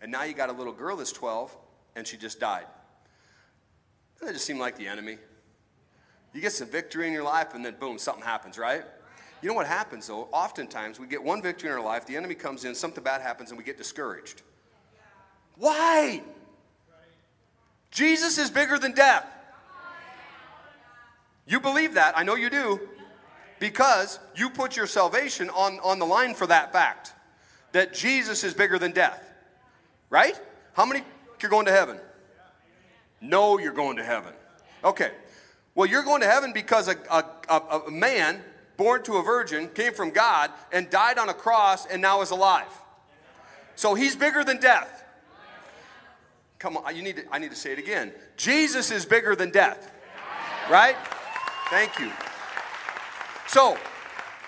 [0.00, 1.56] And now you got a little girl that's 12
[1.96, 2.66] and she just died.
[4.14, 5.18] Doesn't that just seemed like the enemy?
[6.32, 8.84] You get some victory in your life and then boom, something happens, right?
[9.42, 10.28] You know what happens though?
[10.32, 13.50] Oftentimes we get one victory in our life, the enemy comes in, something bad happens,
[13.50, 14.42] and we get discouraged.
[15.56, 16.22] Why?
[17.90, 19.26] Jesus is bigger than death.
[21.46, 22.80] You believe that, I know you do,
[23.58, 27.12] because you put your salvation on, on the line for that fact
[27.72, 29.30] that Jesus is bigger than death.
[30.10, 30.38] Right?
[30.74, 31.02] How many
[31.40, 31.98] you're going to heaven?
[33.20, 34.32] No, you're going to heaven.
[34.84, 35.10] Okay.
[35.74, 38.42] Well, you're going to heaven because a, a, a, man
[38.76, 42.30] born to a virgin came from God and died on a cross and now is
[42.30, 42.66] alive.
[43.74, 45.04] So he's bigger than death.
[46.58, 48.12] Come on, you need to, I need to say it again.
[48.36, 49.90] Jesus is bigger than death.
[50.70, 50.96] Right?
[51.72, 52.12] Thank you.
[53.48, 53.78] So,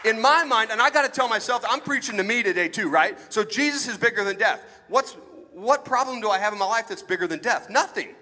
[0.04, 2.90] in my mind, and I got to tell myself, I'm preaching to me today too,
[2.90, 3.16] right?
[3.32, 4.62] So Jesus is bigger than death.
[4.88, 5.12] What's
[5.54, 7.70] what problem do I have in my life that's bigger than death?
[7.70, 8.14] Nothing.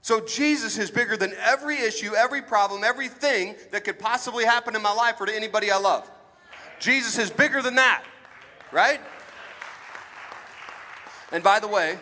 [0.00, 4.82] So Jesus is bigger than every issue, every problem, everything that could possibly happen in
[4.82, 6.08] my life or to anybody I love.
[6.78, 8.04] Jesus is bigger than that,
[8.70, 9.00] right?
[11.32, 11.98] And by the way,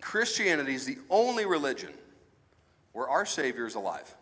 [0.00, 1.92] Christianity is the only religion
[2.92, 4.16] where our Savior is alive.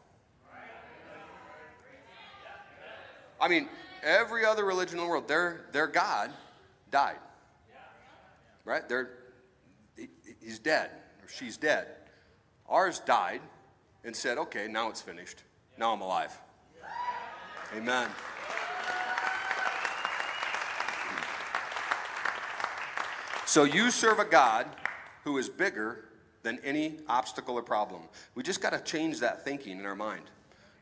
[3.40, 3.68] I mean,
[4.02, 6.30] every other religion in the world, their, their God
[6.90, 7.18] died.
[8.64, 8.88] Right?
[8.88, 9.10] They're,
[10.40, 10.90] he's dead,
[11.22, 11.86] or she's dead.
[12.68, 13.40] Ours died
[14.04, 15.42] and said, okay, now it's finished.
[15.78, 16.38] Now I'm alive.
[17.76, 18.08] Amen.
[23.46, 24.66] So you serve a God
[25.24, 26.04] who is bigger
[26.42, 28.02] than any obstacle or problem.
[28.34, 30.24] We just got to change that thinking in our mind,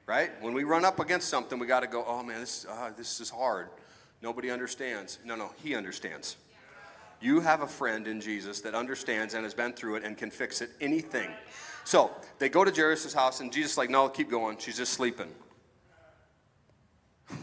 [0.07, 0.31] right?
[0.41, 3.21] When we run up against something, we got to go, oh man, this, uh, this
[3.21, 3.69] is hard.
[4.23, 5.19] Nobody understands.
[5.25, 6.37] No, no, He understands.
[7.21, 10.31] You have a friend in Jesus that understands and has been through it and can
[10.31, 11.31] fix it, anything.
[11.85, 14.59] So they go to Jairus' house, and Jesus like, no, keep going.
[14.59, 15.29] She's just sleeping.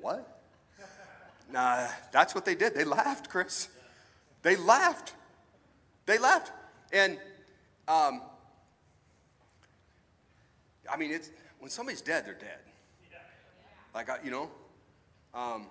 [0.00, 0.42] what?
[1.52, 2.74] Nah, that's what they did.
[2.74, 3.68] They laughed, Chris.
[4.42, 5.14] They laughed.
[6.06, 6.52] They laughed.
[6.92, 7.18] And
[7.86, 8.22] um,
[10.90, 11.30] I mean, it's
[11.64, 12.58] when somebody's dead, they're dead.
[13.94, 14.50] Like I, you know,
[15.32, 15.66] um,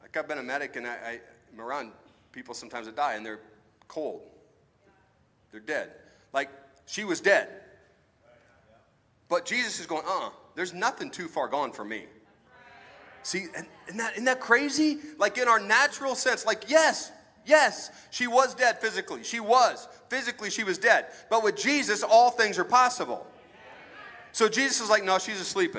[0.00, 1.20] like I've been a medic, and I, I,
[1.52, 1.92] I'm around
[2.32, 3.40] people sometimes that die, and they're
[3.86, 4.22] cold.
[5.52, 5.90] They're dead.
[6.32, 6.48] Like
[6.86, 7.50] she was dead.
[9.28, 12.06] But Jesus is going, uh, there's nothing too far gone for me.
[13.24, 15.00] See, and, isn't, that, isn't that crazy?
[15.18, 17.12] Like in our natural sense, like, yes,
[17.44, 19.22] yes, she was dead physically.
[19.22, 19.86] She was.
[20.08, 21.08] Physically, she was dead.
[21.28, 23.26] But with Jesus, all things are possible.
[24.38, 25.76] So Jesus is like, no, she's asleep.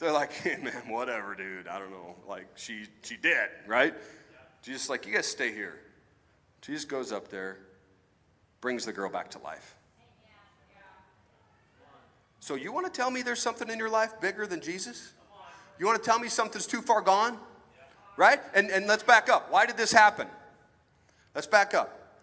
[0.00, 1.68] They're like, hey, man, whatever, dude.
[1.68, 2.16] I don't know.
[2.28, 3.94] Like, she, she dead, right?
[4.60, 5.78] Jesus like, you guys stay here.
[6.62, 7.58] Jesus goes up there,
[8.60, 9.76] brings the girl back to life.
[12.40, 15.12] So, you want to tell me there's something in your life bigger than Jesus?
[15.78, 17.38] You want to tell me something's too far gone?
[18.16, 18.40] Right?
[18.56, 19.52] And, and let's back up.
[19.52, 20.26] Why did this happen?
[21.36, 22.18] Let's back up.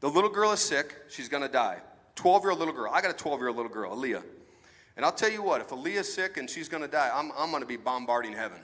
[0.00, 0.92] The little girl is sick.
[1.08, 1.78] She's going to die.
[2.16, 2.90] 12 year old little girl.
[2.92, 4.24] I got a 12 year old little girl, Aaliyah.
[4.96, 7.50] And I'll tell you what, if Aaliyah's sick and she's going to die, I'm, I'm
[7.50, 8.58] going to be bombarding heaven.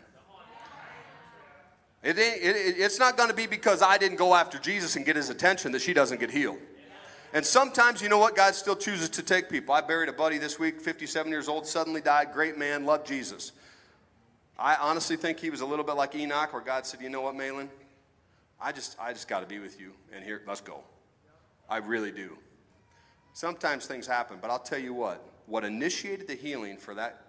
[2.02, 5.04] It, it, it, it's not going to be because I didn't go after Jesus and
[5.04, 6.58] get his attention that she doesn't get healed.
[7.34, 8.36] And sometimes, you know what?
[8.36, 9.74] God still chooses to take people.
[9.74, 13.52] I buried a buddy this week, 57 years old, suddenly died, great man, loved Jesus.
[14.58, 17.22] I honestly think he was a little bit like Enoch, where God said, You know
[17.22, 17.70] what, Malin?
[18.60, 20.84] I just, I just got to be with you, and here, let's go.
[21.68, 22.36] I really do.
[23.32, 27.20] Sometimes things happen, but I'll tell you what, what initiated the healing for that,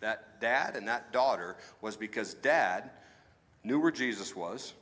[0.00, 2.90] that dad and that daughter was because dad
[3.64, 4.74] knew where Jesus was,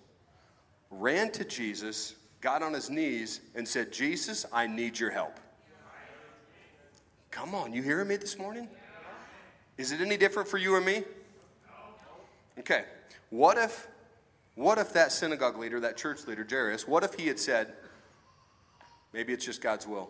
[0.90, 5.38] ran to Jesus, got on his knees, and said, Jesus, I need your help.
[7.30, 8.68] Come on, you hearing me this morning?
[9.76, 11.04] Is it any different for you or me?
[12.58, 12.84] Okay.
[13.30, 13.88] What if
[14.54, 17.74] what if that synagogue leader, that church leader, Jairus, what if he had said,
[19.12, 20.08] maybe it's just God's will?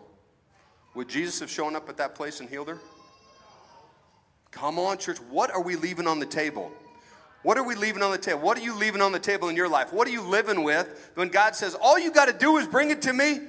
[0.95, 2.79] Would Jesus have shown up at that place and healed her?
[4.51, 5.17] Come on, church.
[5.29, 6.71] What are we leaving on the table?
[7.43, 8.39] What are we leaving on the table?
[8.39, 9.93] What are you leaving on the table in your life?
[9.93, 12.89] What are you living with when God says, all you got to do is bring
[12.89, 13.39] it to me?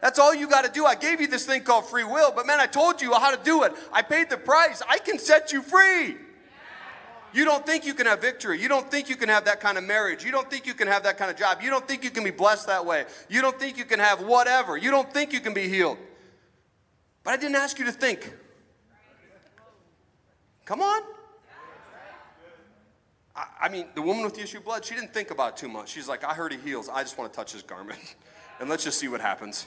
[0.00, 0.84] That's all you got to do.
[0.84, 3.42] I gave you this thing called free will, but man, I told you how to
[3.42, 3.72] do it.
[3.92, 4.82] I paid the price.
[4.88, 6.16] I can set you free.
[7.32, 8.60] You don't think you can have victory.
[8.60, 10.24] You don't think you can have that kind of marriage.
[10.24, 11.62] You don't think you can have that kind of job.
[11.62, 13.06] You don't think you can be blessed that way.
[13.28, 14.76] You don't think you can have whatever.
[14.76, 15.98] You don't think you can be healed.
[17.24, 18.32] But I didn't ask you to think.
[20.64, 21.02] Come on.
[23.34, 25.56] I, I mean, the woman with the issue of blood, she didn't think about it
[25.56, 25.90] too much.
[25.90, 26.88] She's like, I heard he heals.
[26.88, 28.16] I just want to touch his garment.
[28.60, 29.66] and let's just see what happens.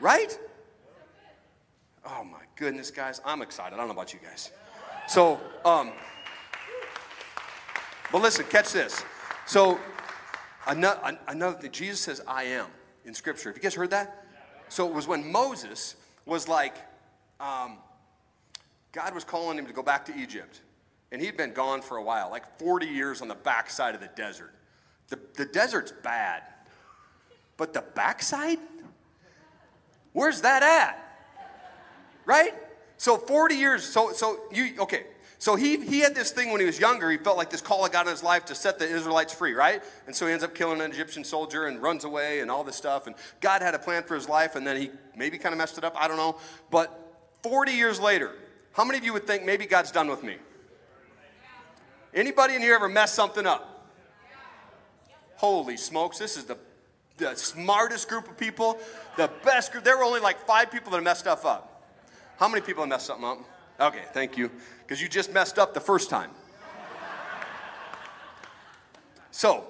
[0.00, 0.38] Right?
[2.04, 3.20] Oh my goodness, guys.
[3.24, 3.74] I'm excited.
[3.74, 4.50] I don't know about you guys.
[5.06, 5.92] So, um,
[8.10, 9.04] but listen, catch this.
[9.46, 9.78] So,
[10.66, 12.66] another, another Jesus says, I am
[13.04, 13.50] in Scripture.
[13.50, 14.26] Have you guys heard that?
[14.68, 15.96] So it was when Moses
[16.26, 16.76] was like,
[17.40, 17.78] um,
[18.92, 20.60] God was calling him to go back to Egypt.
[21.10, 24.10] And he'd been gone for a while, like 40 years on the backside of the
[24.16, 24.54] desert.
[25.08, 26.42] The, the desert's bad.
[27.56, 28.58] But the backside?
[30.12, 30.98] Where's that at?
[32.24, 32.54] Right?
[32.96, 35.04] So 40 years, so so you okay.
[35.42, 37.10] So he, he had this thing when he was younger.
[37.10, 39.54] He felt like this call of God in his life to set the Israelites free,
[39.54, 39.82] right?
[40.06, 42.76] And so he ends up killing an Egyptian soldier and runs away and all this
[42.76, 43.08] stuff.
[43.08, 45.78] And God had a plan for his life, and then he maybe kind of messed
[45.78, 46.00] it up.
[46.00, 46.38] I don't know.
[46.70, 46.96] But
[47.42, 48.30] 40 years later,
[48.72, 50.36] how many of you would think maybe God's done with me?
[52.14, 53.90] Anybody in here ever messed something up?
[55.34, 56.56] Holy smokes, this is the,
[57.16, 58.78] the smartest group of people,
[59.16, 59.82] the best group.
[59.82, 61.82] There were only like five people that messed stuff up.
[62.36, 63.38] How many people have messed something up?
[63.80, 64.50] Okay, thank you.
[64.80, 66.30] Because you just messed up the first time.
[69.30, 69.64] So,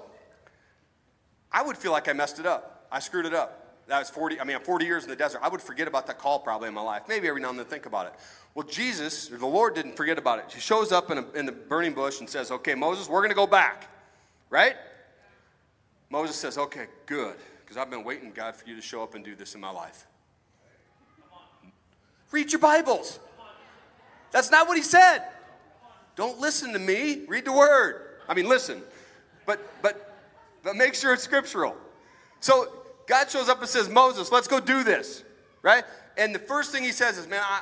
[1.51, 2.87] I would feel like I messed it up.
[2.91, 3.63] I screwed it up.
[3.87, 5.39] That was 40, I mean, 40 years in the desert.
[5.41, 7.03] I would forget about that call probably in my life.
[7.07, 8.13] Maybe every now and then think about it.
[8.55, 10.45] Well, Jesus, the Lord didn't forget about it.
[10.53, 13.29] He shows up in, a, in the burning bush and says, Okay, Moses, we're going
[13.29, 13.89] to go back.
[14.49, 14.75] Right?
[16.09, 17.35] Moses says, Okay, good.
[17.61, 19.71] Because I've been waiting, God, for you to show up and do this in my
[19.71, 20.05] life.
[22.31, 23.19] Read your Bibles.
[24.33, 25.19] That's not what he said.
[26.15, 27.23] Don't listen to me.
[27.27, 28.17] Read the word.
[28.27, 28.81] I mean, listen.
[29.45, 30.13] But but
[30.63, 31.77] but make sure it's scriptural.
[32.39, 32.73] So
[33.07, 35.23] God shows up and says, Moses, let's go do this.
[35.61, 35.85] Right?
[36.17, 37.61] And the first thing he says is, man, I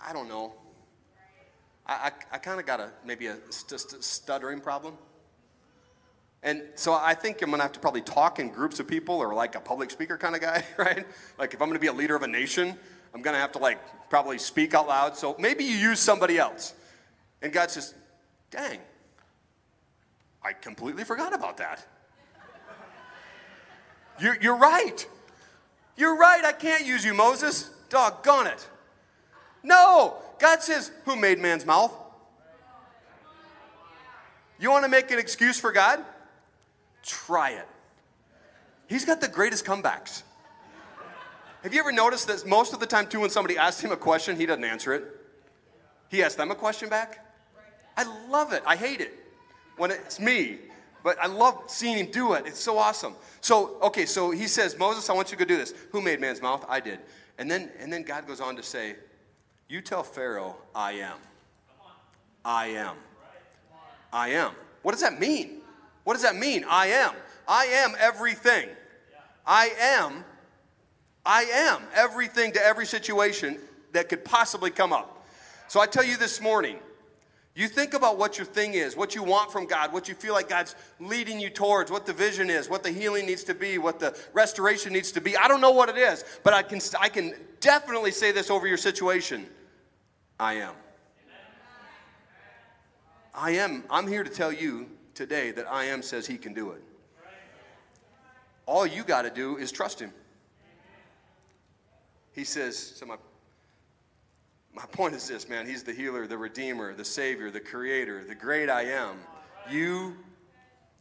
[0.00, 0.54] I don't know.
[1.86, 4.96] I, I, I kind of got a maybe a st- stuttering problem.
[6.42, 9.32] And so I think I'm gonna have to probably talk in groups of people or
[9.32, 11.06] like a public speaker kind of guy, right?
[11.38, 12.78] Like if I'm gonna be a leader of a nation,
[13.14, 15.16] I'm going to have to like probably speak out loud.
[15.16, 16.74] So maybe you use somebody else.
[17.40, 17.94] And God says,
[18.50, 18.78] dang,
[20.42, 21.86] I completely forgot about that.
[24.20, 25.06] You're, you're right.
[25.96, 26.44] You're right.
[26.44, 27.70] I can't use you, Moses.
[27.88, 28.68] Doggone it.
[29.62, 30.16] No.
[30.38, 31.92] God says, Who made man's mouth?
[34.58, 36.04] You want to make an excuse for God?
[37.02, 37.68] Try it.
[38.86, 40.22] He's got the greatest comebacks.
[41.62, 43.96] Have you ever noticed that most of the time, too, when somebody asks him a
[43.96, 45.04] question, he doesn't answer it?
[46.08, 47.24] He asks them a question back?
[47.96, 48.62] I love it.
[48.66, 49.14] I hate it
[49.76, 50.58] when it's me,
[51.04, 52.46] but I love seeing him do it.
[52.46, 53.14] It's so awesome.
[53.40, 55.72] So, okay, so he says, Moses, I want you to go do this.
[55.92, 56.64] Who made man's mouth?
[56.68, 56.98] I did.
[57.38, 58.96] And then, and then God goes on to say,
[59.68, 61.18] You tell Pharaoh, I am.
[62.44, 62.96] I am.
[64.12, 64.52] I am.
[64.82, 65.60] What does that mean?
[66.04, 66.64] What does that mean?
[66.68, 67.14] I am.
[67.46, 68.68] I am everything.
[69.46, 70.24] I am
[71.24, 73.58] I am everything to every situation
[73.92, 75.26] that could possibly come up.
[75.68, 76.78] So I tell you this morning,
[77.54, 80.32] you think about what your thing is, what you want from God, what you feel
[80.32, 83.76] like God's leading you towards, what the vision is, what the healing needs to be,
[83.76, 85.36] what the restoration needs to be.
[85.36, 88.66] I don't know what it is, but I can, I can definitely say this over
[88.66, 89.46] your situation
[90.40, 90.74] I am.
[93.34, 93.84] I am.
[93.90, 96.82] I'm here to tell you today that I am says he can do it.
[98.66, 100.12] All you got to do is trust Him.
[102.32, 103.16] He says, so my,
[104.74, 105.66] my point is this, man.
[105.66, 109.16] He's the healer, the redeemer, the savior, the creator, the great I am.
[109.70, 110.16] You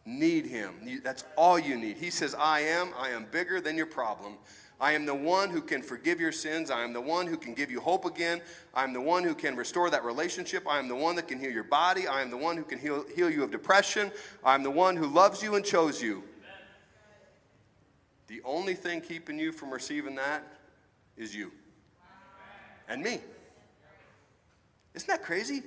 [0.06, 0.76] need him.
[1.04, 1.98] That's all you need.
[1.98, 2.90] He says, I am.
[2.98, 4.38] I am bigger than your problem.
[4.80, 6.72] I am the one who can forgive your sins.
[6.72, 8.42] I am the one who can give you hope again.
[8.74, 10.68] I am the one who can restore that relationship.
[10.68, 12.08] I am the one that can heal your body.
[12.08, 14.12] I am the one who can heal, heal you of depression.
[14.44, 16.24] I am the one who loves you and chose you.
[18.28, 20.44] The only thing keeping you from receiving that
[21.18, 21.52] is you
[22.88, 23.20] and me.
[24.94, 25.64] Isn't that crazy?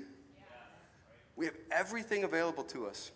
[1.37, 3.11] We have everything available to us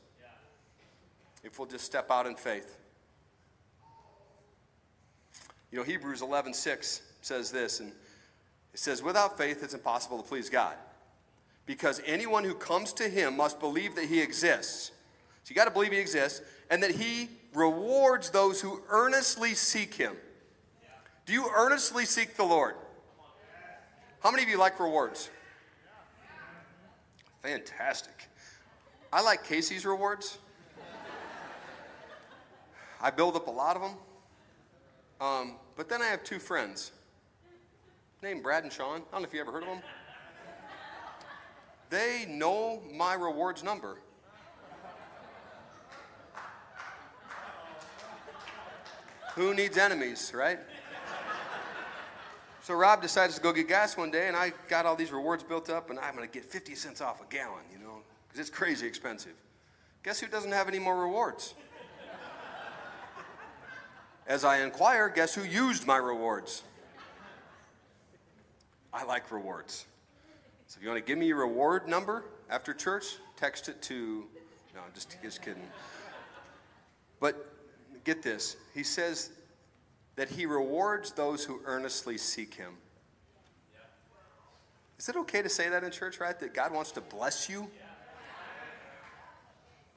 [1.44, 2.76] if we'll just step out in faith.
[5.70, 7.92] You know, Hebrews 11 6 says this, and
[8.72, 10.74] it says, Without faith, it's impossible to please God.
[11.66, 14.92] Because anyone who comes to him must believe that he exists.
[15.44, 19.94] So you got to believe he exists, and that he rewards those who earnestly seek
[19.94, 20.16] him.
[21.28, 22.74] Do you earnestly seek the Lord?
[24.20, 25.28] How many of you like rewards?
[27.42, 28.30] Fantastic.
[29.12, 30.38] I like Casey's rewards.
[32.98, 33.92] I build up a lot of them.
[35.20, 36.92] Um, but then I have two friends
[38.22, 39.02] named Brad and Sean.
[39.02, 39.82] I don't know if you ever heard of them.
[41.90, 43.98] They know my rewards number.
[49.34, 50.58] Who needs enemies, right?
[52.68, 55.42] So Rob decides to go get gas one day, and I got all these rewards
[55.42, 58.38] built up, and I'm going to get 50 cents off a gallon, you know, because
[58.38, 59.32] it's crazy expensive.
[60.02, 61.54] Guess who doesn't have any more rewards?
[64.26, 66.62] As I inquire, guess who used my rewards?
[68.92, 69.86] I like rewards.
[70.66, 74.26] So if you want to give me your reward number after church, text it to,
[74.74, 75.62] no, I'm just, just kidding.
[77.18, 77.50] But
[78.04, 78.58] get this.
[78.74, 79.30] He says
[80.18, 82.72] that he rewards those who earnestly seek him.
[84.98, 86.38] Is it okay to say that in church, right?
[86.40, 87.68] That God wants to bless you?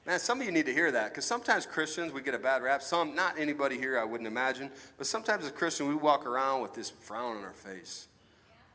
[0.06, 2.62] Man, some of you need to hear that because sometimes Christians, we get a bad
[2.62, 2.82] rap.
[2.82, 6.62] Some, not anybody here, I wouldn't imagine, but sometimes as a Christian, we walk around
[6.62, 8.06] with this frown on our face.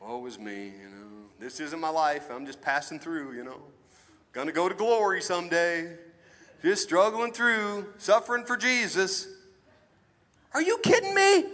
[0.01, 1.27] Woe is me, you know.
[1.39, 2.29] This isn't my life.
[2.29, 3.61] I'm just passing through, you know.
[4.33, 5.95] Gonna go to glory someday.
[6.61, 9.27] Just struggling through, suffering for Jesus.
[10.53, 11.45] Are you kidding me?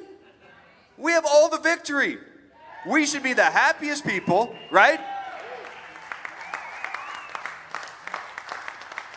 [0.97, 2.17] We have all the victory.
[2.87, 4.99] We should be the happiest people, right?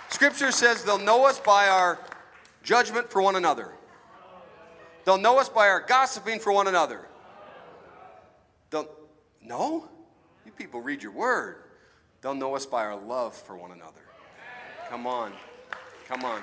[0.08, 1.98] Scripture says they'll know us by our
[2.62, 3.72] judgment for one another.
[5.04, 7.06] They'll know us by our gossiping for one another.
[8.70, 8.88] They'll,
[9.44, 9.88] no?
[10.44, 11.56] You people read your word.
[12.22, 14.00] They'll know us by our love for one another.
[14.88, 15.32] Come on.
[16.08, 16.40] Come on.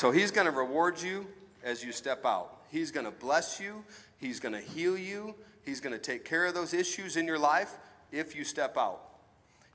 [0.00, 1.26] So he's going to reward you
[1.62, 2.62] as you step out.
[2.70, 3.84] He's going to bless you.
[4.16, 5.34] He's going to heal you.
[5.62, 7.76] He's going to take care of those issues in your life
[8.10, 9.02] if you step out.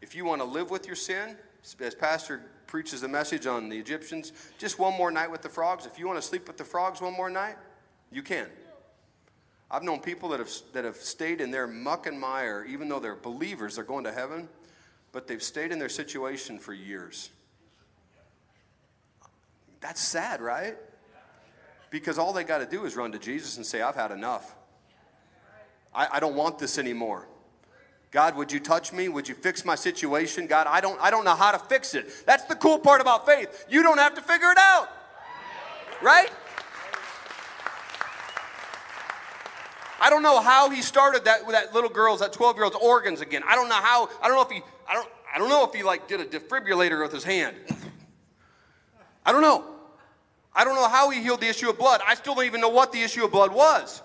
[0.02, 1.38] If you want to live with your sin,
[1.80, 5.86] as Pastor preaches the message on the Egyptians, just one more night with the frogs.
[5.86, 7.58] If you want to sleep with the frogs one more night,
[8.12, 8.48] you can.
[9.70, 13.00] I've known people that have, that have stayed in their muck and mire, even though
[13.00, 14.50] they're believers, they're going to heaven,
[15.12, 17.30] but they've stayed in their situation for years.
[19.86, 20.76] That's sad, right?
[21.92, 24.56] Because all they got to do is run to Jesus and say, I've had enough.
[25.94, 27.28] I, I don't want this anymore.
[28.10, 29.10] God, would you touch me?
[29.10, 30.48] Would you fix my situation?
[30.48, 32.26] God, I don't, I don't know how to fix it.
[32.26, 33.68] That's the cool part about faith.
[33.70, 34.90] You don't have to figure it out.
[36.02, 36.32] Right?
[40.02, 42.78] I don't know how he started that with that little girl's, that 12 year old's
[42.82, 43.44] organs again.
[43.48, 45.76] I don't know how, I don't know if he, I don't, I don't know if
[45.76, 47.56] he like did a defibrillator with his hand.
[49.24, 49.75] I don't know.
[50.56, 52.02] I don't know how he healed the issue of blood.
[52.08, 54.02] I still don't even know what the issue of blood was.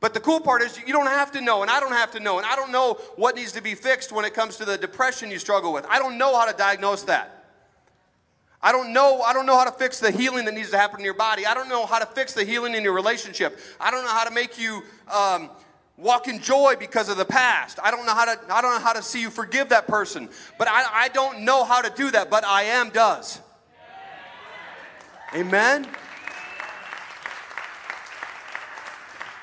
[0.00, 2.20] But the cool part is you don't have to know, and I don't have to
[2.20, 4.76] know, and I don't know what needs to be fixed when it comes to the
[4.76, 5.86] depression you struggle with.
[5.88, 7.44] I don't know how to diagnose that.
[8.60, 11.00] I don't know, I don't know how to fix the healing that needs to happen
[11.00, 11.46] in your body.
[11.46, 13.58] I don't know how to fix the healing in your relationship.
[13.80, 14.82] I don't know how to make you
[15.12, 15.50] um,
[15.96, 17.78] walk in joy because of the past.
[17.82, 20.28] I don't know how to, I don't know how to see you forgive that person.
[20.58, 23.40] But I, I don't know how to do that, but I am does.
[25.34, 25.88] Amen.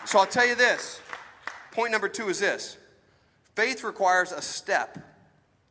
[0.06, 1.02] So I'll tell you this.
[1.72, 2.78] Point number two is this
[3.56, 4.98] faith requires a step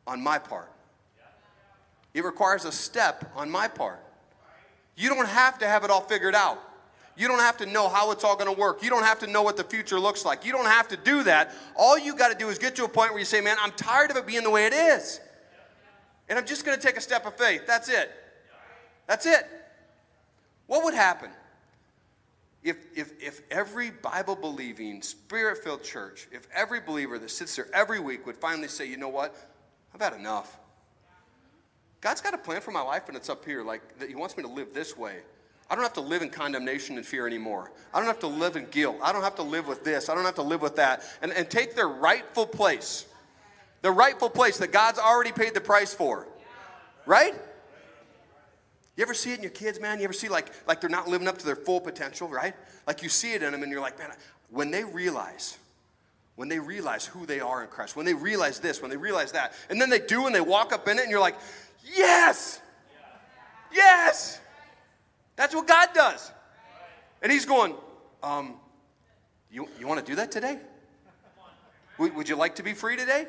[0.05, 0.71] on my part.
[2.13, 4.03] It requires a step on my part.
[4.97, 6.59] You don't have to have it all figured out.
[7.15, 8.81] You don't have to know how it's all going to work.
[8.81, 10.45] You don't have to know what the future looks like.
[10.45, 11.53] You don't have to do that.
[11.77, 13.71] All you got to do is get to a point where you say, Man, I'm
[13.71, 15.19] tired of it being the way it is.
[16.27, 17.67] And I'm just going to take a step of faith.
[17.67, 18.11] That's it.
[19.07, 19.58] That's it.
[20.69, 21.31] What would happen
[22.61, 27.65] if, if, if every Bible believing, spirit filled church, if every believer that sits there
[27.73, 29.35] every week would finally say, you know what?
[29.95, 30.59] I've had enough.
[32.01, 33.63] God's got a plan for my life, and it's up here.
[33.63, 35.15] Like, that He wants me to live this way.
[35.71, 37.71] I don't have to live in condemnation and fear anymore.
[37.91, 38.97] I don't have to live in guilt.
[39.01, 40.07] I don't have to live with this.
[40.07, 41.01] I don't have to live with that.
[41.23, 43.07] And, and take their rightful place.
[43.81, 46.27] The rightful place that God's already paid the price for.
[47.07, 47.33] Right?
[48.99, 49.99] You ever see it in your kids, man?
[49.99, 52.53] You ever see like, like they're not living up to their full potential, right?
[52.85, 54.09] Like you see it in them and you're like, man,
[54.49, 55.57] when they realize,
[56.35, 59.31] when they realize who they are in Christ, when they realize this, when they realize
[59.31, 61.37] that, and then they do and they walk up in it and you're like,
[61.95, 62.59] yes,
[63.73, 64.41] yes.
[65.37, 66.33] That's what God does.
[67.21, 67.75] And He's going,
[68.21, 68.55] um,
[69.49, 70.59] you, you want to do that today?
[71.99, 73.27] Would, you like to be free today?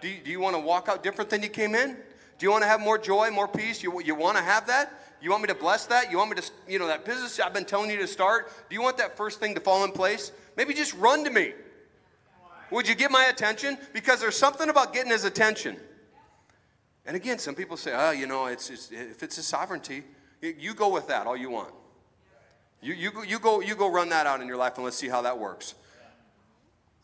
[0.00, 1.98] Do you, do you want to walk out different than you came in?
[2.38, 3.82] Do you want to have more joy, more peace?
[3.82, 4.92] You, you want to have that?
[5.20, 6.10] You want me to bless that?
[6.10, 8.52] You want me to, you know, that business I've been telling you to start?
[8.68, 10.32] Do you want that first thing to fall in place?
[10.56, 11.52] Maybe just run to me.
[12.70, 13.78] Would you get my attention?
[13.92, 15.76] Because there's something about getting his attention.
[17.06, 20.02] And again, some people say, oh, you know, it's, it's if it's his sovereignty,
[20.42, 21.72] you go with that all you want.
[22.82, 25.08] You, you, you, go, you go run that out in your life and let's see
[25.08, 25.74] how that works.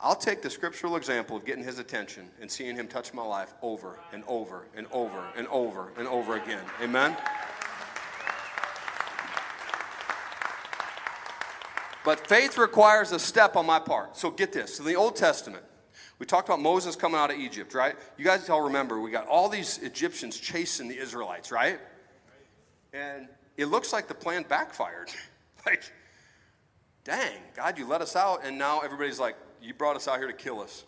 [0.04, 3.54] I'll take the scriptural example of getting his attention and seeing him touch my life
[3.62, 6.64] over and over and over and over and over again.
[6.82, 7.16] Amen?
[12.04, 14.16] But faith requires a step on my part.
[14.16, 14.76] So get this.
[14.76, 15.62] So the Old Testament,
[16.18, 17.94] we talked about Moses coming out of Egypt, right?
[18.18, 21.78] You guys all remember we got all these Egyptians chasing the Israelites, right?
[22.92, 25.10] And it looks like the plan backfired.
[25.66, 25.84] like,
[27.04, 30.26] dang, God, you let us out, and now everybody's like, you brought us out here
[30.26, 30.84] to kill us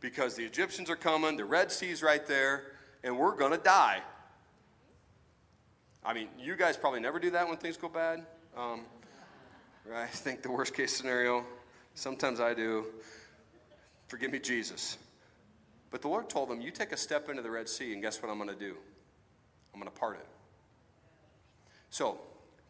[0.00, 2.64] because the Egyptians are coming, the Red Sea's right there,
[3.02, 4.00] and we're going to die.
[6.04, 8.24] I mean, you guys probably never do that when things go bad.
[8.56, 8.82] Um.
[9.94, 11.44] I think the worst case scenario,
[11.94, 12.86] sometimes I do.
[14.08, 14.98] Forgive me, Jesus.
[15.90, 18.20] But the Lord told them, You take a step into the Red Sea, and guess
[18.20, 18.74] what I'm going to do?
[19.72, 20.26] I'm going to part it.
[21.90, 22.18] So,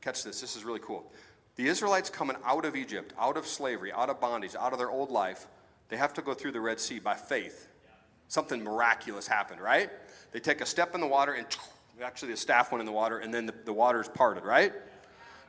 [0.01, 0.41] catch this.
[0.41, 1.11] This is really cool.
[1.57, 4.90] The Israelites coming out of Egypt, out of slavery, out of bondage, out of their
[4.90, 5.46] old life,
[5.88, 7.68] they have to go through the Red Sea by faith.
[8.28, 9.90] Something miraculous happened, right?
[10.32, 11.46] They take a step in the water, and
[12.02, 14.72] actually the staff went in the water, and then the, the water is parted, right?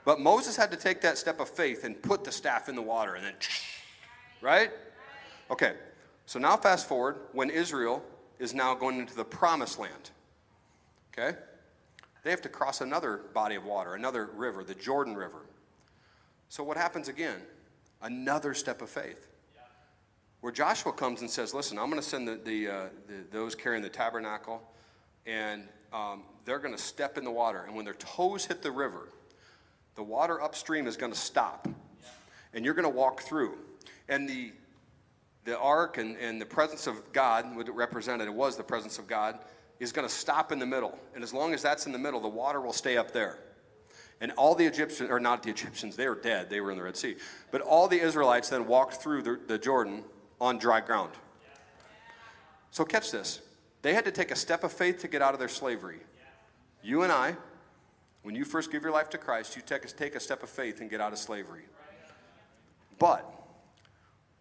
[0.05, 2.81] But Moses had to take that step of faith and put the staff in the
[2.81, 3.33] water, and then,
[4.41, 4.71] right?
[5.51, 5.73] Okay,
[6.25, 8.03] so now fast forward when Israel
[8.39, 10.11] is now going into the promised land.
[11.11, 11.37] Okay?
[12.23, 15.39] They have to cross another body of water, another river, the Jordan River.
[16.49, 17.41] So what happens again?
[18.01, 19.27] Another step of faith.
[20.41, 23.55] Where Joshua comes and says, Listen, I'm going to send the, the, uh, the, those
[23.55, 24.61] carrying the tabernacle,
[25.25, 27.63] and um, they're going to step in the water.
[27.65, 29.09] And when their toes hit the river,
[29.95, 31.67] the water upstream is going to stop.
[32.53, 33.57] And you're going to walk through.
[34.07, 34.53] And the,
[35.43, 38.99] the ark and, and the presence of God, what it represented, it was the presence
[38.99, 39.39] of God,
[39.79, 40.97] is going to stop in the middle.
[41.13, 43.39] And as long as that's in the middle, the water will stay up there.
[44.19, 46.83] And all the Egyptians, or not the Egyptians, they were dead, they were in the
[46.83, 47.15] Red Sea.
[47.51, 50.03] But all the Israelites then walked through the, the Jordan
[50.41, 51.11] on dry ground.
[52.71, 53.41] So catch this.
[53.83, 55.99] They had to take a step of faith to get out of their slavery.
[56.81, 57.35] You and I,
[58.23, 60.49] when you first give your life to Christ, you take a, take a step of
[60.49, 61.63] faith and get out of slavery.
[62.97, 63.29] But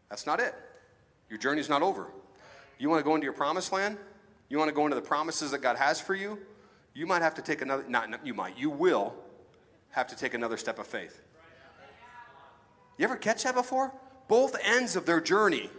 [0.08, 0.54] that's not it.
[1.28, 2.06] Your journey's not over.
[2.78, 3.98] You want to go into your promised land?
[4.48, 6.38] You want to go into the promises that God has for you?
[6.94, 9.14] You might have to take another, not you might, you will
[9.96, 11.22] have to take another step of faith.
[12.98, 13.92] You ever catch that before?
[14.28, 15.70] Both ends of their journey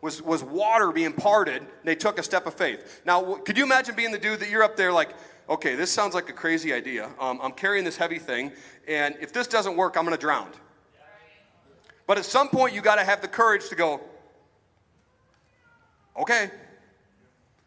[0.00, 1.62] was, was water being parted.
[1.84, 3.02] They took a step of faith.
[3.04, 5.10] Now, could you imagine being the dude that you're up there like,
[5.50, 7.10] okay, this sounds like a crazy idea.
[7.20, 8.50] Um, I'm carrying this heavy thing,
[8.88, 10.48] and if this doesn't work, I'm going to drown.
[12.06, 14.00] But at some point, you got to have the courage to go,
[16.18, 16.50] okay.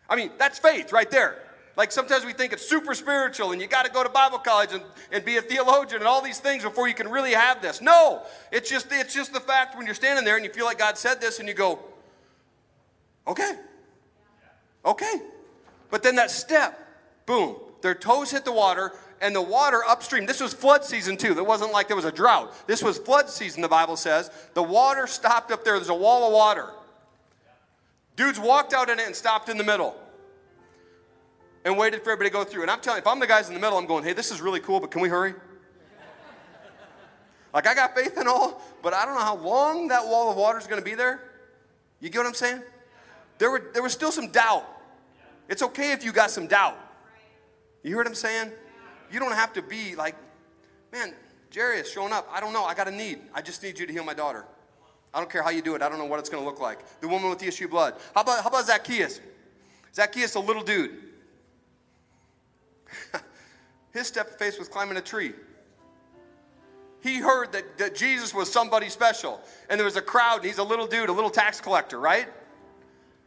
[0.10, 1.49] I mean, that's faith right there.
[1.80, 4.74] Like sometimes we think it's super spiritual and you got to go to Bible college
[4.74, 7.80] and, and be a theologian and all these things before you can really have this.
[7.80, 10.78] No, it's just, it's just the fact when you're standing there and you feel like
[10.78, 11.80] God said this and you go,
[13.26, 13.54] okay,
[14.84, 15.22] okay.
[15.90, 16.86] But then that step,
[17.26, 20.26] boom, their toes hit the water and the water upstream.
[20.26, 21.32] This was flood season too.
[21.38, 22.54] It wasn't like there was a drought.
[22.68, 24.30] This was flood season, the Bible says.
[24.54, 25.78] The water stopped up there.
[25.78, 26.72] There's a wall of water.
[28.18, 29.96] Dudes walked out in it and stopped in the middle
[31.66, 32.64] and waited for everybody to go through.
[32.64, 34.32] And I'm telling you, if I'm the guys in the middle, I'm going, hey, this
[34.32, 35.34] is really cool, but can we hurry?
[37.54, 40.38] like, I got faith and all, but I don't know how long that wall of
[40.38, 41.22] water is going to be there.
[42.00, 42.62] You get what I'm saying?
[43.38, 44.66] There, were, there was still some doubt.
[45.48, 46.78] It's okay if you got some doubt.
[47.84, 48.52] You hear what I'm saying?
[49.12, 50.16] You don't have to be like,
[50.92, 51.14] man,
[51.54, 52.28] Jairus showing up.
[52.32, 52.64] I don't know.
[52.64, 53.20] I got a need.
[53.34, 54.46] I just need you to heal my daughter.
[55.14, 55.82] I don't care how you do it.
[55.82, 57.02] I don't know what it's going to look like.
[57.02, 57.96] The woman with the issue of blood.
[58.14, 59.20] How about, how about Zacchaeus?
[59.94, 60.92] Zacchaeus, a little dude.
[63.94, 65.34] His step of faith was climbing a tree.
[67.02, 69.40] He heard that, that Jesus was somebody special.
[69.70, 72.28] And there was a crowd, and he's a little dude, a little tax collector, right?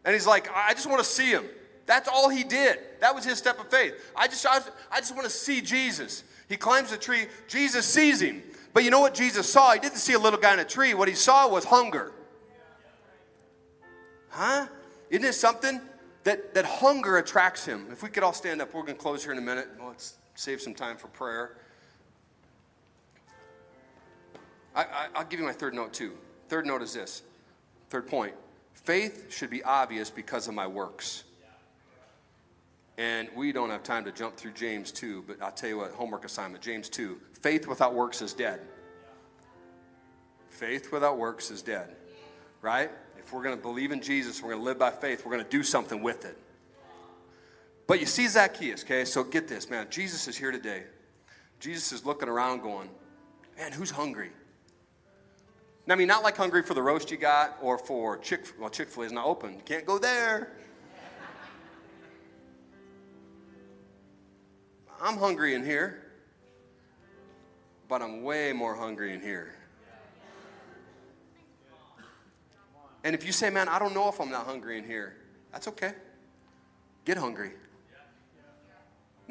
[0.05, 1.45] And he's like, I just want to see him.
[1.87, 2.79] That's all he did.
[3.01, 3.95] That was his step of faith.
[4.15, 4.61] I just, I,
[4.91, 6.23] I just want to see Jesus.
[6.49, 7.27] He climbs the tree.
[7.49, 8.43] Jesus sees him.
[8.73, 9.73] But you know what Jesus saw?
[9.73, 10.95] He didn't see a little guy in a tree.
[10.95, 12.13] What he saw was hunger.
[14.29, 14.67] Huh?
[15.11, 15.81] Isn't it something?
[16.25, 17.89] That, that hunger attracts him.
[17.91, 19.69] If we could all stand up, we're going to close here in a minute.
[19.85, 21.57] Let's save some time for prayer.
[24.75, 26.15] I, will give you my third note too.
[26.49, 27.23] Third note is this.
[27.91, 28.35] Third point.
[28.73, 31.23] Faith should be obvious because of my works.
[32.99, 35.93] And we don't have time to jump through James 2, but I'll tell you what,
[35.93, 37.19] homework assignment, James 2.
[37.41, 38.61] Faith without works is dead.
[40.49, 41.95] Faith without works is dead.
[42.63, 42.91] Right?
[43.19, 45.45] If we're going to believe in Jesus, we're going to live by faith, we're going
[45.45, 46.37] to do something with it.
[47.87, 49.05] But you see Zacchaeus, okay?
[49.05, 49.87] So get this, man.
[49.91, 50.85] Jesus is here today.
[51.61, 52.89] Jesus is looking around going,
[53.57, 54.31] man, who's hungry?
[55.87, 58.71] Now, I mean, not like hungry for the roast you got or for Chick well,
[58.71, 59.55] Chick fil A is not open.
[59.55, 60.53] You can't go there.
[65.01, 66.13] I'm hungry in here,
[67.89, 69.57] but I'm way more hungry in here.
[73.03, 75.17] And if you say, man, I don't know if I'm not hungry in here,
[75.51, 75.93] that's okay.
[77.05, 77.51] Get hungry.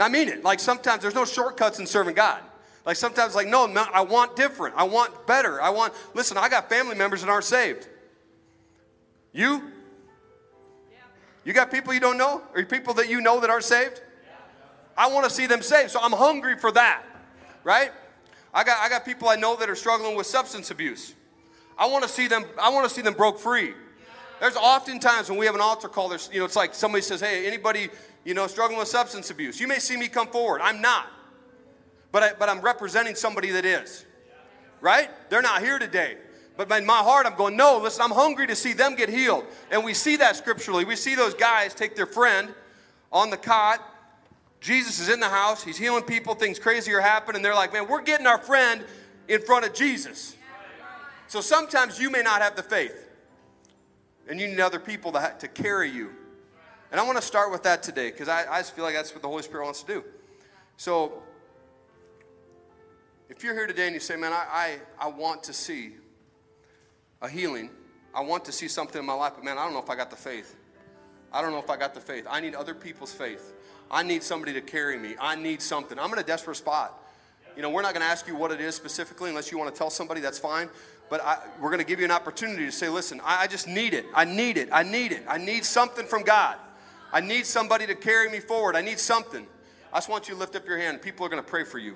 [0.02, 0.44] I mean it.
[0.44, 2.42] Like sometimes there's no shortcuts in serving God.
[2.86, 4.76] Like sometimes, like, no, no, I want different.
[4.76, 5.62] I want better.
[5.62, 7.88] I want, listen, I got family members that aren't saved.
[9.34, 9.72] You?
[11.44, 12.42] You got people you don't know?
[12.56, 14.02] Or people that you know that aren't saved?
[14.98, 15.92] I want to see them saved.
[15.92, 17.04] So I'm hungry for that,
[17.64, 17.92] right?
[18.54, 21.14] I got, I got people I know that are struggling with substance abuse.
[21.78, 23.74] I want to see them, I want to see them broke free.
[24.40, 27.04] There's often times when we have an altar call, there's, you know, it's like somebody
[27.04, 27.90] says, hey, anybody,
[28.24, 30.62] you know, struggling with substance abuse, you may see me come forward.
[30.62, 31.08] I'm not
[32.12, 34.06] but, I, but I'm representing somebody that is.
[34.82, 35.10] Right?
[35.30, 36.18] They're not here today.
[36.58, 39.46] But in my heart, I'm going, no, listen, I'm hungry to see them get healed.
[39.72, 40.86] And we see that scripturally.
[40.86, 42.54] We see those guys take their friend
[43.12, 43.80] on the cot.
[44.60, 45.64] Jesus is in the house.
[45.64, 46.36] He's healing people.
[46.36, 47.38] Things crazy are happening.
[47.38, 48.84] And they're like, man, we're getting our friend
[49.28, 50.36] in front of Jesus.
[51.28, 53.08] So sometimes you may not have the faith.
[54.28, 56.12] And you need other people to, to carry you.
[56.92, 59.14] And I want to start with that today because I, I just feel like that's
[59.14, 60.04] what the Holy Spirit wants to do.
[60.76, 61.24] So
[63.30, 65.94] if you're here today and you say, man, I, I, I want to see
[67.22, 67.70] a healing,
[68.14, 69.96] I want to see something in my life, but man, I don't know if I
[69.96, 70.58] got the faith.
[71.32, 72.28] I don't know if I got the faith.
[72.30, 73.54] I need other people's faith.
[73.90, 75.16] I need somebody to carry me.
[75.20, 75.98] I need something.
[75.98, 76.98] I'm in a desperate spot.
[77.56, 79.74] You know, we're not going to ask you what it is specifically unless you want
[79.74, 80.70] to tell somebody, that's fine.
[81.10, 83.68] But I, we're going to give you an opportunity to say, listen, I, I just
[83.68, 84.06] need it.
[84.14, 84.70] I need it.
[84.72, 85.24] I need it.
[85.28, 86.58] I need something from God.
[87.14, 88.76] I need somebody to carry me forward.
[88.76, 89.46] I need something.
[89.92, 91.02] I just want you to lift up your hand.
[91.02, 91.96] People are going to pray for you.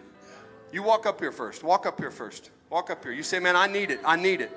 [0.72, 1.64] You walk up here first.
[1.64, 2.50] Walk up here first.
[2.70, 3.14] Walk up here.
[3.14, 4.00] You say, man, I need it.
[4.04, 4.52] I need it.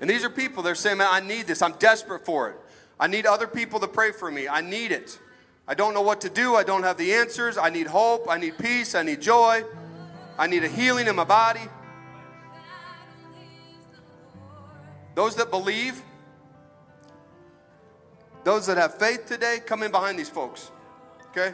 [0.00, 1.62] And these are people, they're saying, man, I need this.
[1.62, 2.56] I'm desperate for it.
[2.98, 4.48] I need other people to pray for me.
[4.48, 5.18] I need it.
[5.68, 6.54] I don't know what to do.
[6.54, 7.56] I don't have the answers.
[7.58, 8.26] I need hope.
[8.28, 8.94] I need peace.
[8.94, 9.64] I need joy.
[10.38, 11.60] I need a healing in my body.
[15.14, 16.02] Those that believe,
[18.46, 20.70] those that have faith today, come in behind these folks.
[21.30, 21.52] Okay?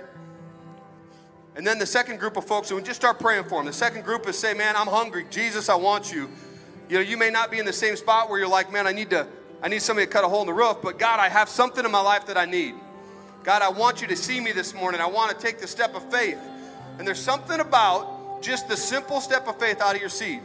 [1.56, 3.64] And then the second group of folks, and we just start praying for them.
[3.64, 5.24] The second group is say, man, I'm hungry.
[5.30, 6.28] Jesus, I want you.
[6.90, 8.92] You know, you may not be in the same spot where you're like, man, I
[8.92, 9.26] need to,
[9.62, 11.82] I need somebody to cut a hole in the roof, but God, I have something
[11.82, 12.74] in my life that I need.
[13.42, 15.00] God, I want you to see me this morning.
[15.00, 16.38] I want to take the step of faith.
[16.98, 20.42] And there's something about just the simple step of faith out of your seat.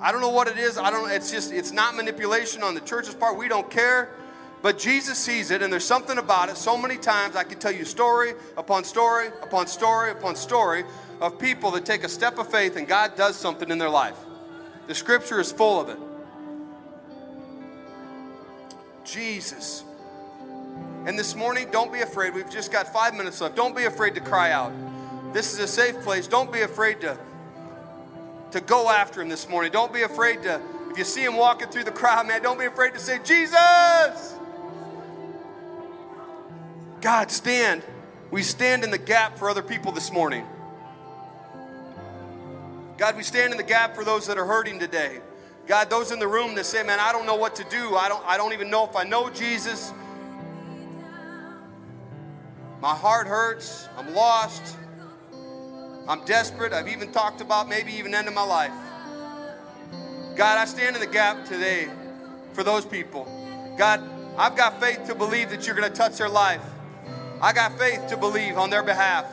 [0.00, 0.78] I don't know what it is.
[0.78, 3.36] I don't it's just it's not manipulation on the church's part.
[3.36, 4.14] We don't care.
[4.66, 6.56] But Jesus sees it, and there's something about it.
[6.56, 10.82] So many times I can tell you story upon story upon story upon story
[11.20, 14.16] of people that take a step of faith and God does something in their life.
[14.88, 15.98] The scripture is full of it.
[19.04, 19.84] Jesus.
[21.06, 22.34] And this morning, don't be afraid.
[22.34, 23.54] We've just got five minutes left.
[23.54, 24.72] Don't be afraid to cry out.
[25.32, 26.26] This is a safe place.
[26.26, 27.16] Don't be afraid to,
[28.50, 29.70] to go after him this morning.
[29.70, 30.60] Don't be afraid to,
[30.90, 34.35] if you see him walking through the crowd, man, don't be afraid to say, Jesus!
[37.00, 37.82] God, stand.
[38.30, 40.44] We stand in the gap for other people this morning.
[42.98, 45.20] God, we stand in the gap for those that are hurting today.
[45.66, 47.96] God, those in the room that say, man, I don't know what to do.
[47.96, 49.92] I don't, I don't even know if I know Jesus.
[52.80, 53.88] My heart hurts.
[53.96, 54.76] I'm lost.
[56.08, 56.72] I'm desperate.
[56.72, 58.72] I've even talked about maybe even ending my life.
[60.36, 61.88] God, I stand in the gap today
[62.52, 63.24] for those people.
[63.76, 64.02] God,
[64.38, 66.62] I've got faith to believe that you're going to touch their life.
[67.40, 69.26] I got faith to believe on their behalf.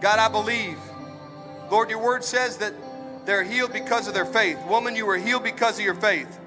[0.00, 0.78] God, I believe.
[1.70, 2.74] Lord, your word says that
[3.26, 4.58] they're healed because of their faith.
[4.66, 6.38] Woman, you were healed because of your faith.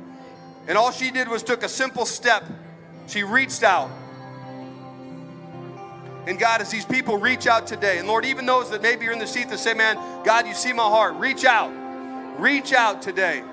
[0.67, 2.43] And all she did was took a simple step.
[3.07, 3.89] She reached out.
[6.25, 9.13] And God, as these people reach out today, and Lord, even those that maybe you're
[9.13, 11.71] in the seat that say, Man, God, you see my heart, reach out.
[12.39, 13.43] Reach out today.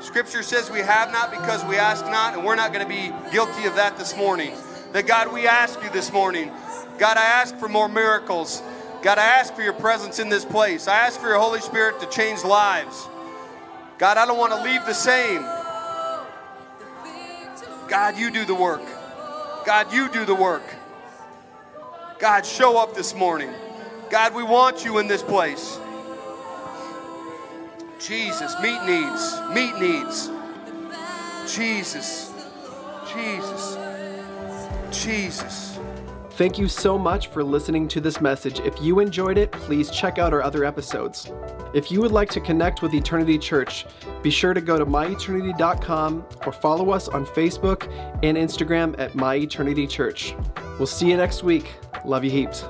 [0.00, 3.12] Scripture says we have not because we ask not, and we're not going to be
[3.32, 4.52] guilty of that this morning.
[4.92, 6.50] That God, we ask you this morning.
[6.98, 8.62] God, I ask for more miracles.
[9.02, 10.88] God, I ask for your presence in this place.
[10.88, 13.08] I ask for your Holy Spirit to change lives.
[13.98, 15.42] God, I don't want to leave the same.
[17.88, 18.82] God, you do the work.
[19.66, 20.62] God, you do the work.
[22.18, 23.50] God, show up this morning.
[24.10, 25.78] God, we want you in this place.
[27.98, 30.30] Jesus, meet needs, meet needs.
[31.52, 32.32] Jesus,
[33.12, 33.76] Jesus,
[34.92, 35.78] Jesus.
[36.32, 38.60] Thank you so much for listening to this message.
[38.60, 41.32] If you enjoyed it, please check out our other episodes.
[41.74, 43.84] If you would like to connect with Eternity Church,
[44.22, 47.92] be sure to go to myeternity.com or follow us on Facebook
[48.22, 50.36] and Instagram at My Eternity Church.
[50.78, 51.74] We'll see you next week.
[52.04, 52.64] Love you heaps.